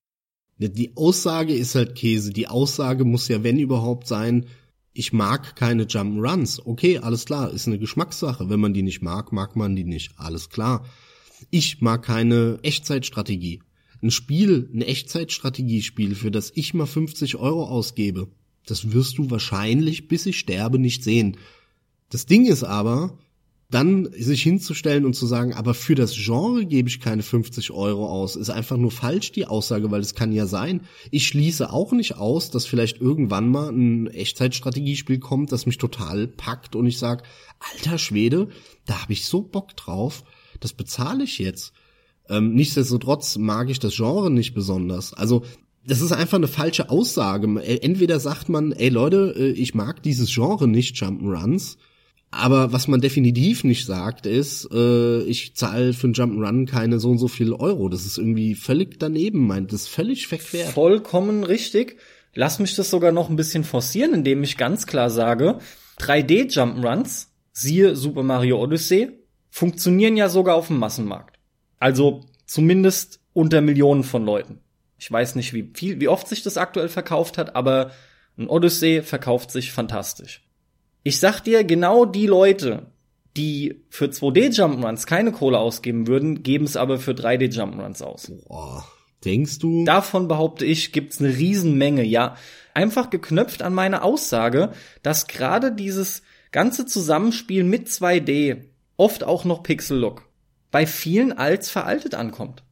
[0.58, 2.32] Die Aussage ist halt Käse.
[2.32, 4.46] Die Aussage muss ja, wenn überhaupt, sein,
[4.92, 6.60] ich mag keine Jump'n'Runs.
[6.64, 8.48] Okay, alles klar, ist eine Geschmackssache.
[8.48, 10.12] Wenn man die nicht mag, mag man die nicht.
[10.16, 10.86] Alles klar.
[11.50, 13.62] Ich mag keine Echtzeitstrategie.
[14.02, 18.28] Ein Spiel, ein Echtzeitstrategiespiel, für das ich mal 50 Euro ausgebe,
[18.66, 21.36] das wirst du wahrscheinlich, bis ich sterbe, nicht sehen.
[22.10, 23.18] Das Ding ist aber,
[23.74, 28.08] dann sich hinzustellen und zu sagen, aber für das Genre gebe ich keine 50 Euro
[28.08, 30.82] aus, ist einfach nur falsch die Aussage, weil es kann ja sein.
[31.10, 36.28] Ich schließe auch nicht aus, dass vielleicht irgendwann mal ein Echtzeitstrategiespiel kommt, das mich total
[36.28, 37.24] packt und ich sage,
[37.58, 38.48] alter Schwede,
[38.86, 40.22] da habe ich so Bock drauf,
[40.60, 41.72] das bezahle ich jetzt.
[42.28, 45.12] Ähm, nichtsdestotrotz mag ich das Genre nicht besonders.
[45.14, 45.42] Also
[45.84, 47.60] das ist einfach eine falsche Aussage.
[47.60, 51.76] Entweder sagt man, ey Leute, äh, ich mag dieses Genre nicht, Jump'n'Runs,
[52.36, 57.10] Aber was man definitiv nicht sagt, ist, äh, ich zahle für einen Jump'n'Run keine so
[57.10, 57.88] und so viel Euro.
[57.88, 59.72] Das ist irgendwie völlig daneben, meint.
[59.72, 60.72] Das ist völlig verquert.
[60.72, 61.98] Vollkommen richtig.
[62.34, 65.58] Lass mich das sogar noch ein bisschen forcieren, indem ich ganz klar sage,
[66.00, 69.12] 3D Jump'n'Runs, siehe Super Mario Odyssey,
[69.48, 71.38] funktionieren ja sogar auf dem Massenmarkt.
[71.78, 74.58] Also zumindest unter Millionen von Leuten.
[74.98, 77.92] Ich weiß nicht, wie viel, wie oft sich das aktuell verkauft hat, aber
[78.36, 80.42] ein Odyssey verkauft sich fantastisch.
[81.06, 82.86] Ich sag dir, genau die Leute,
[83.36, 88.32] die für 2D Jump'n'Runs keine Kohle ausgeben würden, geben es aber für 3D Jump'n'Runs aus.
[88.48, 88.86] Boah,
[89.22, 89.84] denkst du?
[89.84, 92.36] Davon behaupte ich, gibt's eine Riesenmenge, ja.
[92.72, 98.64] Einfach geknöpft an meine Aussage, dass gerade dieses ganze Zusammenspiel mit 2D,
[98.96, 100.26] oft auch noch Pixel-Look,
[100.70, 102.62] bei vielen als veraltet ankommt.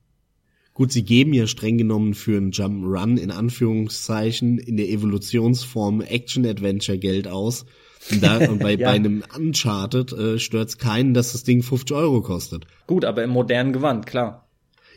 [0.73, 6.97] Gut, sie geben ja streng genommen für einen Jump'n'Run in Anführungszeichen in der Evolutionsform Action-Adventure
[6.97, 7.67] Geld aus.
[8.11, 8.89] Und, da, und bei, ja.
[8.89, 12.67] bei einem Uncharted äh, stört's keinen, dass das Ding 50 Euro kostet.
[12.87, 14.49] Gut, aber im modernen Gewand, klar.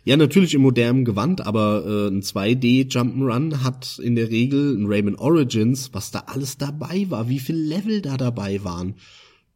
[0.04, 4.86] Ja, natürlich im modernen Gewand, aber äh, ein 2D Jump'n'Run hat in der Regel ein
[4.86, 8.96] Rayman Origins, was da alles dabei war, wie viele Level da dabei waren.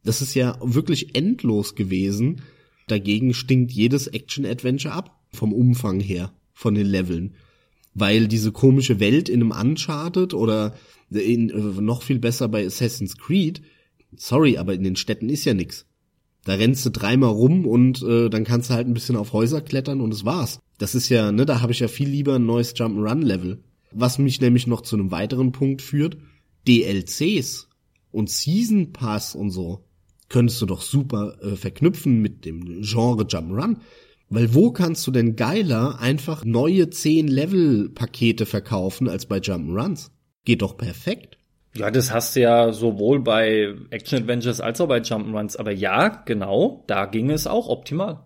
[0.02, 2.42] Das ist ja wirklich endlos gewesen.
[2.88, 7.34] Dagegen stinkt jedes Action-Adventure ab vom Umfang her, von den Leveln.
[7.94, 10.74] Weil diese komische Welt in einem Uncharted oder
[11.10, 13.62] in, äh, noch viel besser bei Assassin's Creed,
[14.16, 15.86] sorry, aber in den Städten ist ja nix.
[16.44, 19.60] Da rennst du dreimal rum und äh, dann kannst du halt ein bisschen auf Häuser
[19.60, 20.60] klettern und es war's.
[20.78, 23.62] Das ist ja, ne, da habe ich ja viel lieber ein neues Jump'n'Run-Level.
[23.92, 26.16] Was mich nämlich noch zu einem weiteren Punkt führt,
[26.66, 27.68] DLCs
[28.12, 29.84] und Season Pass und so
[30.28, 33.76] könntest du doch super äh, verknüpfen mit dem Genre Jump'n'Run.
[34.32, 40.10] Weil wo kannst du denn geiler einfach neue 10 Level-Pakete verkaufen als bei Jump'n'Runs?
[40.44, 41.36] Geht doch perfekt.
[41.74, 45.56] Ja, das hast du ja sowohl bei Action Adventures als auch bei Jump'n'Runs.
[45.56, 48.20] Aber ja, genau, da ging es auch optimal.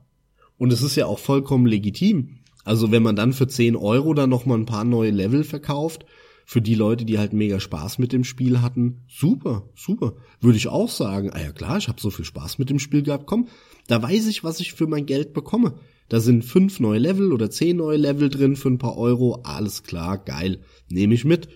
[0.59, 2.41] Und es ist ja auch vollkommen legitim.
[2.65, 6.05] Also wenn man dann für 10 Euro dann noch mal ein paar neue Level verkauft,
[6.45, 10.15] für die Leute, die halt mega Spaß mit dem Spiel hatten, super, super.
[10.41, 13.03] Würde ich auch sagen, ah ja klar, ich habe so viel Spaß mit dem Spiel
[13.03, 13.49] gehabt, komm,
[13.87, 15.75] da weiß ich, was ich für mein Geld bekomme.
[16.09, 19.41] Da sind fünf neue Level oder zehn neue Level drin für ein paar Euro.
[19.45, 20.61] Alles klar, geil.
[20.89, 21.49] Nehme ich mit.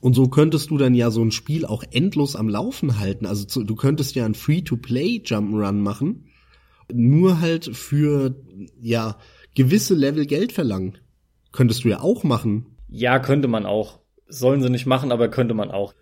[0.00, 3.26] Und so könntest du dann ja so ein Spiel auch endlos am Laufen halten.
[3.26, 6.26] Also du könntest ja ein Free-to-Play Jump'n'Run machen.
[6.92, 8.34] Nur halt für,
[8.80, 9.18] ja,
[9.54, 10.98] gewisse Level Geld verlangen.
[11.52, 12.66] Könntest du ja auch machen.
[12.88, 13.99] Ja, könnte man auch.
[14.30, 15.94] Sollen sie nicht machen, aber könnte man auch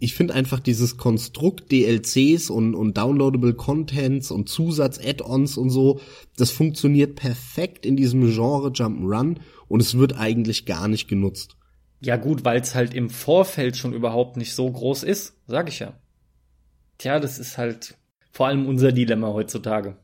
[0.00, 6.00] ich finde einfach dieses Konstrukt DLCs und, und downloadable Contents und Zusatz-Add-ons und so,
[6.38, 9.36] das funktioniert perfekt in diesem Genre Jump'n'Run
[9.68, 11.56] und es wird eigentlich gar nicht genutzt.
[12.00, 15.80] Ja gut, weil es halt im Vorfeld schon überhaupt nicht so groß ist, sag ich
[15.80, 15.92] ja.
[16.96, 17.98] Tja, das ist halt
[18.32, 19.98] vor allem unser Dilemma heutzutage.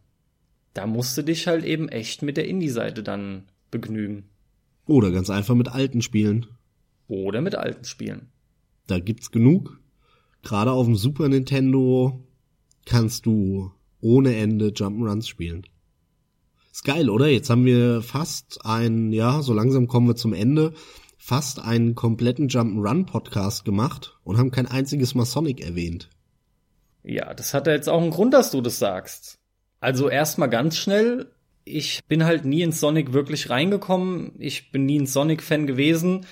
[0.75, 4.29] Da musst du dich halt eben echt mit der Indie-Seite dann begnügen.
[4.87, 6.47] Oder ganz einfach mit alten Spielen.
[7.09, 8.31] Oder mit alten Spielen.
[8.87, 9.81] Da gibt's genug.
[10.43, 12.25] Gerade auf dem Super Nintendo
[12.85, 15.67] kannst du ohne Ende Jump'n'Runs spielen.
[16.73, 17.27] Ist geil, oder?
[17.27, 20.75] Jetzt haben wir fast ein, ja, so langsam kommen wir zum Ende,
[21.17, 26.11] fast einen kompletten Jump'n'Run Podcast gemacht und haben kein einziges Mal Sonic erwähnt.
[27.03, 29.39] Ja, das hat ja jetzt auch einen Grund, dass du das sagst.
[29.81, 31.33] Also erstmal ganz schnell,
[31.65, 34.33] ich bin halt nie in Sonic wirklich reingekommen.
[34.39, 36.27] Ich bin nie ein Sonic-Fan gewesen.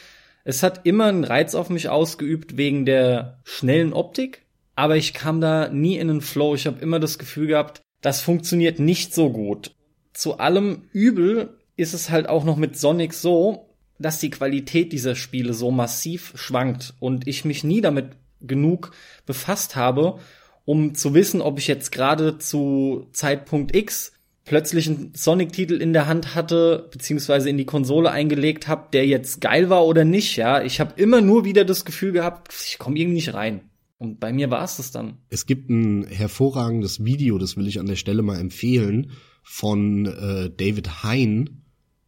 [0.44, 4.42] Es hat immer einen Reiz auf mich ausgeübt wegen der schnellen Optik,
[4.76, 6.54] aber ich kam da nie in den Flow.
[6.54, 9.74] Ich habe immer das Gefühl gehabt, das funktioniert nicht so gut.
[10.12, 15.16] Zu allem Übel ist es halt auch noch mit Sonic so, dass die Qualität dieser
[15.16, 18.92] Spiele so massiv schwankt und ich mich nie damit genug
[19.24, 20.18] befasst habe,
[20.66, 24.12] um zu wissen, ob ich jetzt gerade zu Zeitpunkt X
[24.44, 29.40] plötzlich einen Sonic-Titel in der Hand hatte, beziehungsweise in die Konsole eingelegt habe, der jetzt
[29.40, 30.62] geil war oder nicht, ja.
[30.62, 33.62] Ich habe immer nur wieder das Gefühl gehabt, ich komme irgendwie nicht rein.
[33.98, 35.18] Und bei mir war es das dann.
[35.30, 40.50] Es gibt ein hervorragendes Video, das will ich an der Stelle mal empfehlen, von äh,
[40.50, 41.62] David Hein.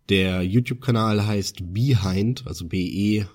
[0.08, 3.26] Der YouTube-Kanal heißt Behind, also B-E-H-I-N-D,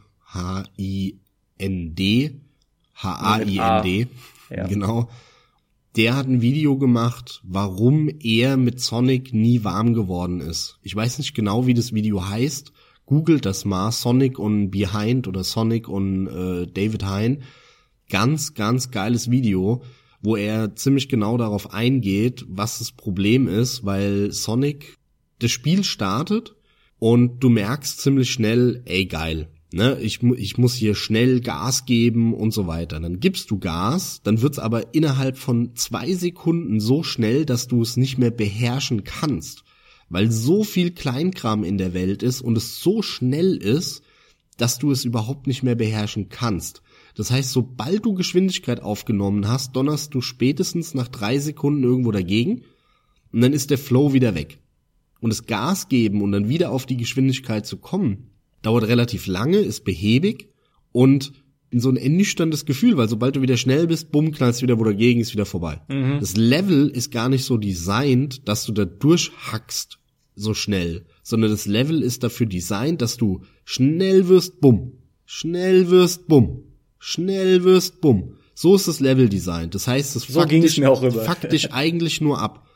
[2.96, 4.08] H-A-I-N-D,
[4.50, 4.68] ja.
[4.68, 5.10] genau
[5.96, 10.80] der hat ein Video gemacht, warum er mit Sonic nie warm geworden ist.
[10.82, 12.72] Ich weiß nicht genau, wie das Video heißt.
[13.06, 17.44] Googelt das mal, Sonic und Behind oder Sonic und äh, David Hein.
[18.10, 19.84] Ganz, ganz geiles Video,
[20.22, 24.98] wo er ziemlich genau darauf eingeht, was das Problem ist, weil Sonic
[25.40, 26.56] das Spiel startet
[27.00, 32.34] und du merkst ziemlich schnell, ey geil, Ne, ich, ich muss hier schnell Gas geben
[32.34, 33.00] und so weiter.
[33.00, 37.82] Dann gibst du Gas, dann wird's aber innerhalb von zwei Sekunden so schnell, dass du
[37.82, 39.64] es nicht mehr beherrschen kannst.
[40.10, 44.04] Weil so viel Kleinkram in der Welt ist und es so schnell ist,
[44.58, 46.82] dass du es überhaupt nicht mehr beherrschen kannst.
[47.16, 52.64] Das heißt, sobald du Geschwindigkeit aufgenommen hast, donnerst du spätestens nach drei Sekunden irgendwo dagegen
[53.32, 54.60] und dann ist der Flow wieder weg.
[55.22, 58.31] Und das Gas geben und dann wieder auf die Geschwindigkeit zu kommen,
[58.62, 60.50] dauert relativ lange, ist behäbig
[60.92, 61.34] und
[61.72, 64.84] in so ein ernüchterndes Gefühl, weil sobald du wieder schnell bist, bumm, knallst wieder wo
[64.84, 65.82] dagegen, ist wieder vorbei.
[65.88, 66.20] Mhm.
[66.20, 69.98] Das Level ist gar nicht so designt, dass du da durchhackst
[70.36, 74.94] so schnell, sondern das Level ist dafür designt, dass du schnell wirst, bumm,
[75.26, 76.64] schnell wirst, bumm,
[77.00, 78.36] schnell wirst, bumm.
[78.54, 79.74] So ist das Level designt.
[79.74, 80.80] Das heißt, es so faktisch,
[81.26, 82.68] faktisch eigentlich nur ab.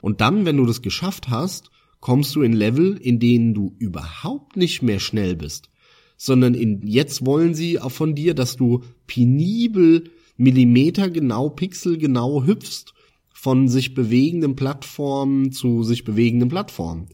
[0.00, 1.70] Und dann, wenn du das geschafft hast,
[2.04, 5.70] kommst du in Level, in denen du überhaupt nicht mehr schnell bist,
[6.18, 12.92] sondern in, jetzt wollen sie auch von dir, dass du penibel, millimetergenau, pixelgenau hüpfst
[13.32, 17.08] von sich bewegenden Plattformen zu sich bewegenden Plattformen.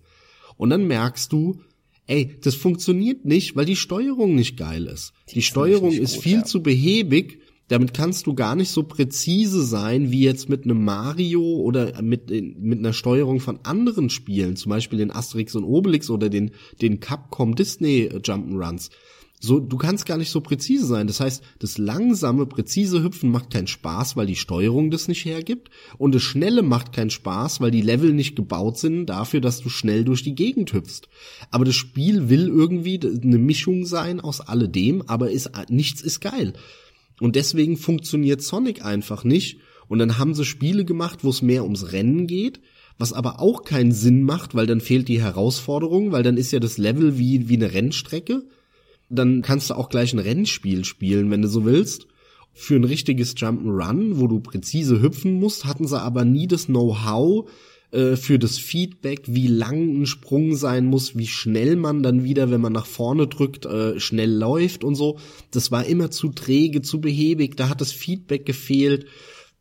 [0.57, 1.61] Und dann merkst du,
[2.09, 5.13] ey, das funktioniert nicht, weil die Steuerung nicht geil ist.
[5.29, 6.45] Die, die Steuerung ist, gut, viel ja.
[6.45, 7.40] zu behäbig
[7.71, 12.29] damit kannst du gar nicht so präzise sein wie jetzt mit einem Mario oder mit,
[12.29, 16.51] mit einer Steuerung von anderen Spielen, zum Beispiel den Asterix und Obelix oder den,
[16.83, 18.91] den Capcom Disney Jump'n'Runs.
[19.39, 21.07] So, du kannst gar nicht so präzise sein.
[21.07, 25.71] Das heißt, das langsame, präzise Hüpfen macht keinen Spaß, weil die Steuerung das nicht hergibt.
[25.97, 29.69] Und das schnelle macht keinen Spaß, weil die Level nicht gebaut sind dafür, dass du
[29.69, 31.03] schnell durch die Gegend hüpfst.
[31.53, 36.53] Aber das Spiel will irgendwie eine Mischung sein aus alledem, aber ist, nichts ist geil.
[37.21, 39.61] Und deswegen funktioniert Sonic einfach nicht.
[39.89, 42.61] Und dann haben sie Spiele gemacht, wo es mehr ums Rennen geht,
[42.99, 46.61] was aber auch keinen Sinn macht, weil dann fehlt die Herausforderung, weil dann ist ja
[46.61, 48.45] das Level wie, wie eine Rennstrecke.
[49.09, 52.07] Dann kannst du auch gleich ein Rennspiel spielen, wenn du so willst.
[52.53, 57.51] Für ein richtiges Jump'n'Run, wo du präzise hüpfen musst, hatten sie aber nie das Know-how,
[57.93, 62.51] äh, für das Feedback, wie lang ein Sprung sein muss, wie schnell man dann wieder,
[62.51, 65.19] wenn man nach vorne drückt, äh, schnell läuft und so.
[65.51, 69.07] Das war immer zu träge, zu behäbig, da hat das Feedback gefehlt.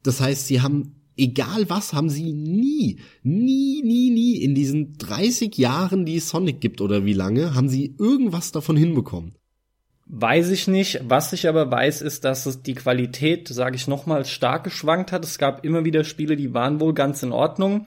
[0.03, 5.57] Das heißt, sie haben egal was, haben sie nie, nie, nie, nie in diesen 30
[5.57, 9.35] Jahren, die es Sonic gibt oder wie lange, haben sie irgendwas davon hinbekommen.
[10.11, 11.01] Weiß ich nicht.
[11.03, 15.23] Was ich aber weiß, ist, dass es die Qualität, sage ich nochmal, stark geschwankt hat.
[15.23, 17.85] Es gab immer wieder Spiele, die waren wohl ganz in Ordnung.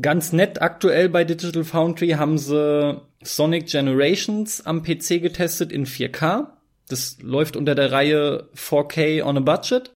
[0.00, 6.48] Ganz nett aktuell bei Digital Foundry haben sie Sonic Generations am PC getestet in 4K.
[6.88, 9.92] Das läuft unter der Reihe 4K on a Budget.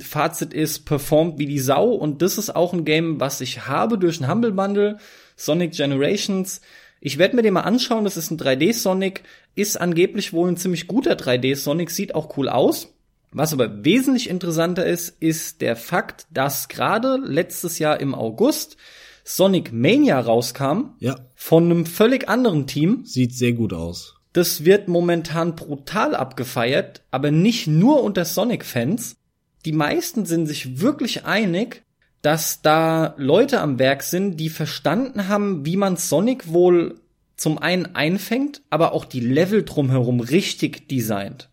[0.00, 3.98] Fazit ist, performt wie die Sau und das ist auch ein Game, was ich habe
[3.98, 4.96] durch ein Humble Bundle.
[5.36, 6.62] Sonic Generations.
[7.00, 9.22] Ich werde mir den mal anschauen, das ist ein 3D-Sonic,
[9.54, 12.94] ist angeblich wohl ein ziemlich guter 3D-Sonic, sieht auch cool aus.
[13.32, 18.76] Was aber wesentlich interessanter ist, ist der Fakt, dass gerade letztes Jahr im August
[19.24, 20.94] Sonic Mania rauskam.
[20.98, 21.16] Ja.
[21.34, 23.02] Von einem völlig anderen Team.
[23.04, 24.16] Sieht sehr gut aus.
[24.32, 29.16] Das wird momentan brutal abgefeiert, aber nicht nur unter Sonic-Fans.
[29.64, 31.82] Die meisten sind sich wirklich einig,
[32.22, 37.00] dass da Leute am Werk sind, die verstanden haben, wie man Sonic wohl
[37.36, 41.50] zum einen einfängt, aber auch die Level drumherum richtig designt.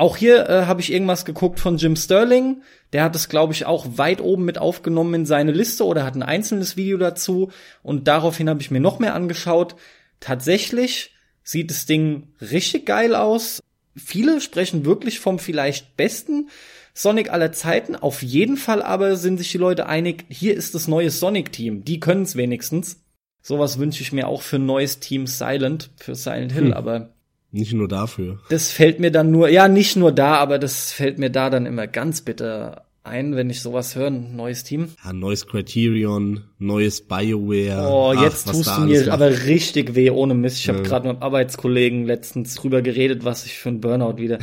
[0.00, 2.62] Auch hier äh, habe ich irgendwas geguckt von Jim Sterling.
[2.94, 6.14] Der hat es, glaube ich, auch weit oben mit aufgenommen in seine Liste oder hat
[6.14, 7.50] ein einzelnes Video dazu.
[7.82, 9.76] Und daraufhin habe ich mir noch mehr angeschaut.
[10.18, 13.60] Tatsächlich sieht das Ding richtig geil aus.
[13.94, 16.48] Viele sprechen wirklich vom vielleicht besten
[16.94, 17.94] Sonic aller Zeiten.
[17.94, 21.84] Auf jeden Fall aber sind sich die Leute einig, hier ist das neue Sonic-Team.
[21.84, 23.04] Die können es wenigstens.
[23.42, 26.72] Sowas wünsche ich mir auch für ein neues Team Silent, für Silent Hill, hm.
[26.72, 27.10] aber
[27.52, 28.38] nicht nur dafür.
[28.48, 31.66] Das fällt mir dann nur, ja, nicht nur da, aber das fällt mir da dann
[31.66, 34.88] immer ganz bitter ein, wenn ich sowas höre, ein neues Team.
[35.04, 37.88] Ja, neues Criterion, neues BioWare.
[37.90, 39.10] Oh, jetzt Ach, tust du mir macht.
[39.10, 40.58] aber richtig weh, ohne Mist.
[40.58, 40.74] Ich ja.
[40.74, 44.38] habe gerade mit einem Arbeitskollegen letztens drüber geredet, was ich für ein Burnout wieder.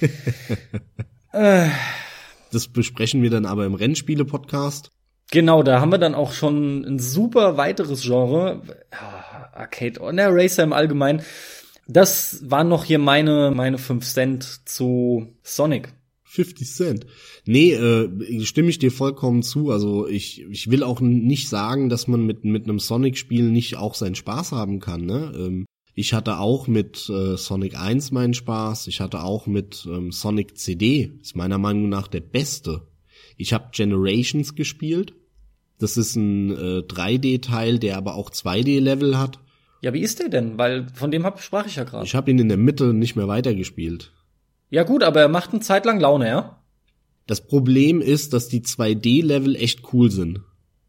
[1.32, 1.68] äh.
[2.52, 4.90] Das besprechen wir dann aber im Rennspiele-Podcast.
[5.30, 8.60] Genau, da haben wir dann auch schon ein super weiteres Genre.
[9.54, 11.22] Arcade, und der Racer im Allgemeinen.
[11.88, 15.92] Das waren noch hier meine, meine 5 Cent zu Sonic.
[16.24, 17.06] 50 Cent.
[17.44, 18.08] Nee, äh,
[18.44, 19.70] stimme ich dir vollkommen zu.
[19.70, 23.94] Also ich, ich will auch nicht sagen, dass man mit, mit einem Sonic-Spiel nicht auch
[23.94, 25.04] seinen Spaß haben kann.
[25.04, 25.32] Ne?
[25.36, 28.86] Ähm, ich hatte auch mit äh, Sonic 1 meinen Spaß.
[28.86, 31.12] Ich hatte auch mit ähm, Sonic CD.
[31.20, 32.86] Ist meiner Meinung nach der beste.
[33.36, 35.14] Ich habe Generations gespielt.
[35.78, 39.40] Das ist ein äh, 3D-Teil, der aber auch 2D-Level hat.
[39.82, 40.56] Ja, wie ist der denn?
[40.58, 42.04] Weil von dem hab, sprach ich ja gerade.
[42.06, 44.12] Ich habe ihn in der Mitte nicht mehr weitergespielt.
[44.70, 46.62] Ja gut, aber er macht eine Zeit lang Laune, ja?
[47.26, 50.40] Das Problem ist, dass die 2D-Level echt cool sind.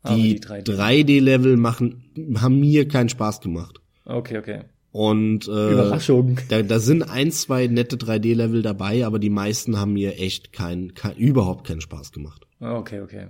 [0.03, 0.77] Aber Die, die 3D.
[0.77, 3.81] 3D-Level machen, haben mir keinen Spaß gemacht.
[4.05, 4.61] Okay, okay.
[4.91, 6.37] Und äh, Überraschung.
[6.49, 10.93] Da, da sind ein, zwei nette 3D-Level dabei, aber die meisten haben mir echt kein,
[10.93, 12.45] kein überhaupt keinen Spaß gemacht.
[12.59, 13.27] Okay, okay.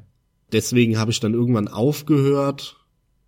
[0.52, 2.83] Deswegen habe ich dann irgendwann aufgehört.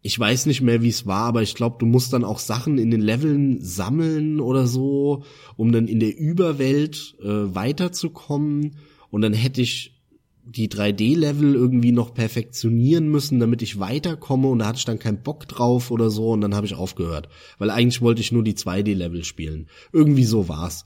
[0.05, 2.77] Ich weiß nicht mehr, wie es war, aber ich glaube, du musst dann auch Sachen
[2.77, 5.23] in den Leveln sammeln oder so,
[5.57, 8.75] um dann in der Überwelt äh, weiterzukommen.
[9.09, 9.99] Und dann hätte ich
[10.43, 15.23] die 3D-Level irgendwie noch perfektionieren müssen, damit ich weiterkomme und da hatte ich dann keinen
[15.23, 17.27] Bock drauf oder so und dann habe ich aufgehört,
[17.57, 19.65] weil eigentlich wollte ich nur die 2D-Level spielen.
[19.91, 20.85] Irgendwie so war's.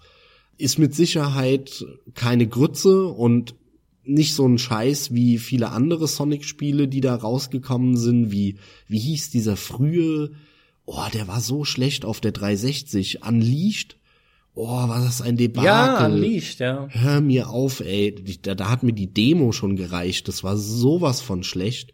[0.57, 3.53] Ist mit Sicherheit keine Grütze und
[4.03, 9.29] nicht so ein Scheiß wie viele andere Sonic-Spiele, die da rausgekommen sind, wie, wie hieß
[9.29, 10.31] dieser frühe,
[10.85, 13.97] oh, der war so schlecht auf der 360, Unleashed.
[14.55, 15.65] Oh, war das ein Debakel.
[15.65, 16.87] Ja, Unleashed, ja.
[16.89, 18.15] Hör mir auf, ey.
[18.41, 20.27] Da, da hat mir die Demo schon gereicht.
[20.27, 21.93] Das war sowas von schlecht.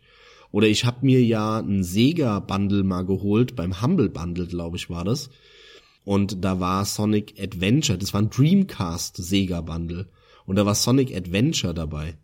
[0.52, 5.04] Oder ich hab mir ja ein Sega-Bundle mal geholt, beim Humble Bundle, glaube ich, war
[5.04, 5.30] das.
[6.06, 10.08] Und da war Sonic Adventure, das war ein Dreamcast Sega-Bundle.
[10.46, 12.18] Und da war Sonic Adventure dabei.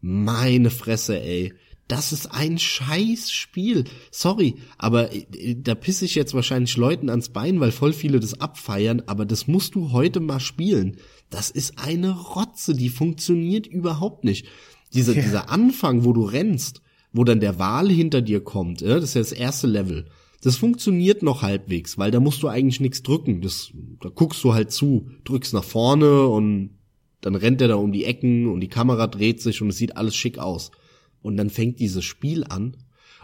[0.00, 1.52] Meine Fresse, ey.
[1.86, 3.84] Das ist ein Scheißspiel.
[4.10, 8.40] Sorry, aber äh, da pisse ich jetzt wahrscheinlich Leuten ans Bein, weil voll viele das
[8.40, 10.96] abfeiern, aber das musst du heute mal spielen.
[11.28, 14.46] Das ist eine Rotze, die funktioniert überhaupt nicht.
[14.94, 15.22] Dieser, Ja.
[15.22, 16.80] dieser Anfang, wo du rennst,
[17.12, 20.06] wo dann der Wal hinter dir kommt, äh, das ist ja das erste Level.
[20.42, 23.40] Das funktioniert noch halbwegs, weil da musst du eigentlich nichts drücken.
[23.40, 26.73] Das, da guckst du halt zu, drückst nach vorne und
[27.24, 29.96] dann rennt er da um die Ecken und die Kamera dreht sich und es sieht
[29.96, 30.70] alles schick aus.
[31.22, 32.76] Und dann fängt dieses Spiel an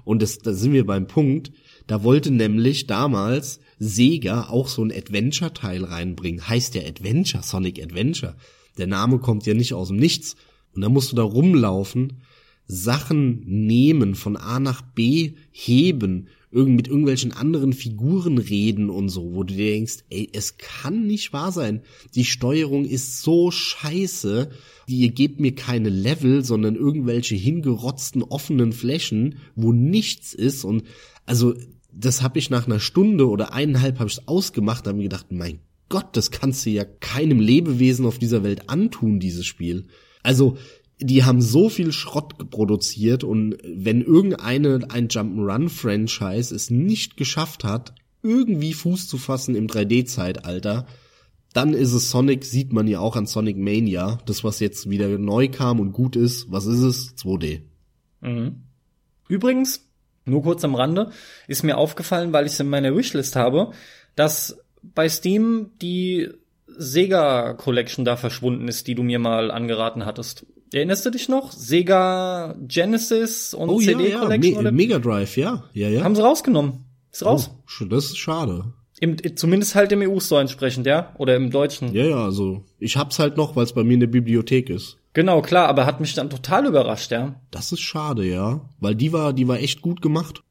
[0.05, 1.53] und das, da sind wir beim Punkt,
[1.87, 6.49] da wollte nämlich damals Sega auch so ein Adventure-Teil reinbringen.
[6.49, 8.37] Heißt ja Adventure, Sonic Adventure.
[8.79, 10.35] Der Name kommt ja nicht aus dem Nichts.
[10.75, 12.23] Und da musst du da rumlaufen,
[12.67, 19.35] Sachen nehmen, von A nach B heben, irgend mit irgendwelchen anderen Figuren reden und so,
[19.35, 21.83] wo du dir denkst, ey, es kann nicht wahr sein.
[22.15, 24.51] Die Steuerung ist so scheiße,
[24.89, 30.85] die ihr gebt mir keine Level, sondern irgendwelche hingerotzten offenen Flächen, wo nichts ist und
[31.27, 31.55] also
[31.93, 35.61] das habe ich nach einer Stunde oder eineinhalb habe ich ausgemacht, habe mir gedacht, mein
[35.89, 39.87] Gott, das kannst du ja keinem Lebewesen auf dieser Welt antun, dieses Spiel.
[40.23, 40.57] Also
[41.01, 47.95] die haben so viel Schrott produziert und wenn irgendeine ein Jump'n'Run-Franchise es nicht geschafft hat,
[48.23, 50.87] irgendwie Fuß zu fassen im 3D-Zeitalter,
[51.53, 55.09] dann ist es Sonic, sieht man ja auch an Sonic Mania, das was jetzt wieder
[55.19, 56.51] neu kam und gut ist.
[56.51, 57.17] Was ist es?
[57.17, 57.63] 2D.
[58.21, 58.63] Mhm.
[59.29, 59.89] Übrigens,
[60.27, 61.11] nur kurz am Rande,
[61.49, 63.73] ist mir aufgefallen, weil ich es in meiner Wishlist habe,
[64.15, 66.29] dass bei Steam die
[66.67, 70.47] Sega Collection da verschwunden ist, die du mir mal angeraten hattest.
[70.73, 71.53] Erinnerst du dich noch?
[71.53, 76.05] Sega Genesis und Oh ja, CD ja, Collection Me oder Mega Drive, ja, ja, ja.
[76.05, 76.85] haben sie rausgenommen.
[77.13, 77.51] Ist raus.
[77.81, 78.73] Oh, das ist schade.
[79.01, 81.15] Im, zumindest halt im EU-Store entsprechend, ja?
[81.19, 81.93] Oder im Deutschen.
[81.95, 84.99] Ja, ja, also ich hab's halt noch, weil es bei mir in der Bibliothek ist.
[85.13, 87.41] Genau, klar, aber hat mich dann total überrascht, ja.
[87.51, 90.43] Das ist schade, ja, weil die war, die war echt gut gemacht.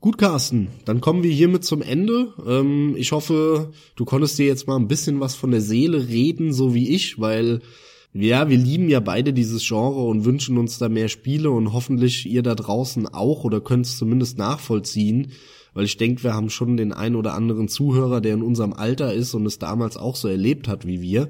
[0.00, 2.32] Gut, Carsten, dann kommen wir hiermit zum Ende.
[2.46, 6.54] Ähm, ich hoffe, du konntest dir jetzt mal ein bisschen was von der Seele reden,
[6.54, 7.60] so wie ich, weil
[8.12, 12.26] ja, wir lieben ja beide dieses Genre und wünschen uns da mehr Spiele und hoffentlich
[12.26, 15.32] ihr da draußen auch oder könnt es zumindest nachvollziehen,
[15.74, 19.14] weil ich denke, wir haben schon den ein oder anderen Zuhörer, der in unserem Alter
[19.14, 21.28] ist und es damals auch so erlebt hat wie wir.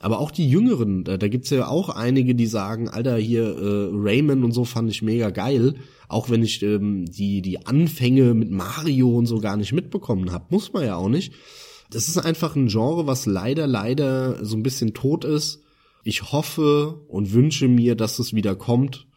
[0.00, 3.88] Aber auch die Jüngeren, da, da gibt's ja auch einige, die sagen, Alter, hier äh,
[3.92, 5.74] Rayman und so fand ich mega geil,
[6.08, 10.46] auch wenn ich ähm, die die Anfänge mit Mario und so gar nicht mitbekommen habe,
[10.50, 11.32] muss man ja auch nicht.
[11.90, 15.62] Das ist einfach ein Genre, was leider leider so ein bisschen tot ist.
[16.06, 19.08] Ich hoffe und wünsche mir, dass es wieder kommt.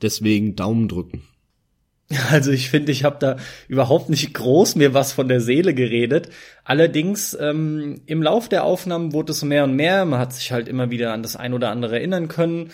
[0.00, 1.24] Deswegen Daumen drücken.
[2.30, 3.36] Also ich finde, ich habe da
[3.68, 6.30] überhaupt nicht groß mir was von der Seele geredet.
[6.64, 10.06] Allerdings ähm, im Lauf der Aufnahmen wurde es mehr und mehr.
[10.06, 12.70] Man hat sich halt immer wieder an das ein oder andere erinnern können.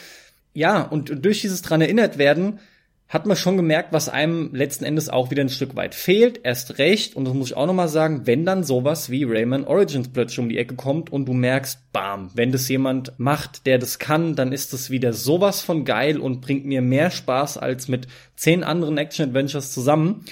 [0.54, 2.60] Ja, und durch dieses dran erinnert werden
[3.08, 6.40] hat man schon gemerkt, was einem letzten Endes auch wieder ein Stück weit fehlt.
[6.44, 10.10] Erst recht, und das muss ich auch nochmal sagen, wenn dann sowas wie Rayman Origins
[10.12, 13.98] plötzlich um die Ecke kommt und du merkst, bam, wenn das jemand macht, der das
[13.98, 18.08] kann, dann ist das wieder sowas von geil und bringt mir mehr Spaß als mit
[18.36, 20.26] zehn anderen Action-Adventures zusammen.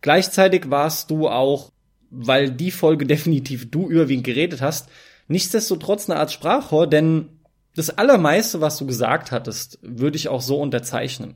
[0.00, 1.72] Gleichzeitig warst du auch,
[2.10, 4.88] weil die Folge definitiv du überwiegend geredet hast,
[5.26, 7.28] nichtsdestotrotz eine Art Sprachrohr, denn
[7.76, 11.34] das Allermeiste, was du gesagt hattest, würde ich auch so unterzeichnen.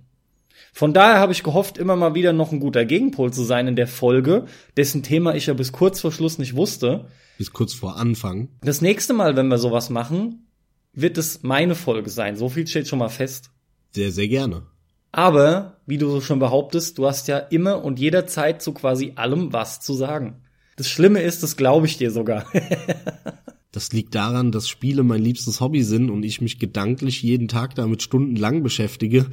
[0.73, 3.77] Von daher habe ich gehofft, immer mal wieder noch ein guter Gegenpol zu sein in
[3.77, 4.47] der Folge,
[4.77, 7.07] dessen Thema ich ja bis kurz vor Schluss nicht wusste.
[7.37, 8.49] Bis kurz vor Anfang.
[8.63, 10.47] Das nächste Mal, wenn wir sowas machen,
[10.95, 12.37] wird es meine Folge sein.
[12.37, 13.51] So viel steht schon mal fest.
[13.91, 14.63] Sehr, sehr gerne.
[15.13, 19.53] Aber, wie du so schon behauptest, du hast ja immer und jederzeit zu quasi allem
[19.53, 20.43] was zu sagen.
[20.77, 22.47] Das Schlimme ist, das glaube ich dir sogar.
[23.73, 27.75] das liegt daran, dass Spiele mein liebstes Hobby sind und ich mich gedanklich jeden Tag
[27.75, 29.27] damit stundenlang beschäftige.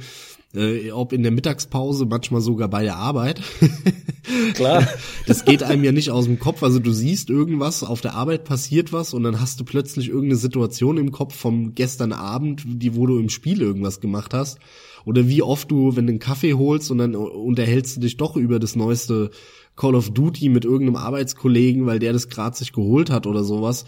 [0.52, 3.40] Äh, ob in der Mittagspause, manchmal sogar bei der Arbeit.
[4.54, 4.86] Klar.
[5.26, 6.64] Das geht einem ja nicht aus dem Kopf.
[6.64, 10.36] Also du siehst irgendwas, auf der Arbeit passiert was und dann hast du plötzlich irgendeine
[10.36, 14.58] Situation im Kopf vom gestern Abend, die, wo du im Spiel irgendwas gemacht hast.
[15.04, 18.34] Oder wie oft du, wenn du einen Kaffee holst und dann unterhältst du dich doch
[18.34, 19.30] über das neueste
[19.76, 23.84] Call of Duty mit irgendeinem Arbeitskollegen, weil der das gerade sich geholt hat oder sowas.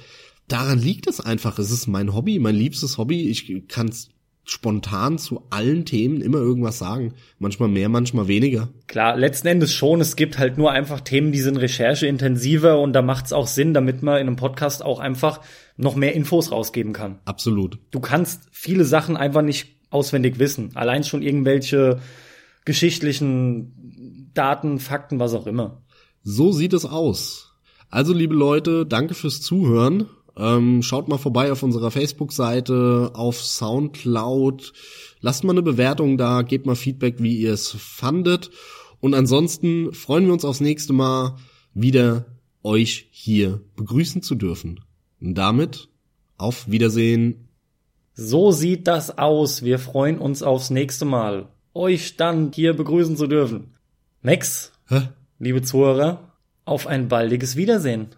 [0.47, 1.59] Daran liegt es einfach.
[1.59, 3.29] Es ist mein Hobby, mein liebstes Hobby.
[3.29, 3.91] Ich kann
[4.45, 7.15] spontan zu allen Themen immer irgendwas sagen.
[7.39, 8.69] Manchmal mehr, manchmal weniger.
[8.89, 10.01] Klar, letzten Endes schon.
[10.01, 13.73] Es gibt halt nur einfach Themen, die sind rechercheintensiver und da macht es auch Sinn,
[13.75, 15.41] damit man in einem Podcast auch einfach
[15.77, 17.21] noch mehr Infos rausgeben kann.
[17.25, 17.79] Absolut.
[17.91, 20.71] Du kannst viele Sachen einfach nicht auswendig wissen.
[20.75, 22.01] Allein schon irgendwelche
[22.65, 25.83] geschichtlichen Daten, Fakten, was auch immer.
[26.23, 27.53] So sieht es aus.
[27.91, 30.07] Also, liebe Leute, danke fürs Zuhören.
[30.37, 34.73] Ähm, schaut mal vorbei auf unserer Facebook-Seite, auf Soundcloud.
[35.21, 38.51] Lasst mal eine Bewertung da, gebt mal Feedback, wie ihr es fandet.
[39.01, 41.37] Und ansonsten freuen wir uns aufs nächste Mal
[41.75, 42.27] wieder
[42.63, 44.81] euch hier begrüßen zu dürfen.
[45.21, 45.89] Und damit
[46.39, 47.49] auf Wiedersehen.
[48.15, 49.63] So sieht das aus.
[49.63, 53.75] Wir freuen uns aufs nächste Mal, euch dann hier begrüßen zu dürfen.
[54.23, 55.09] Max, Hä?
[55.39, 56.33] liebe Zuhörer,
[56.65, 58.09] auf ein baldiges Wiedersehen.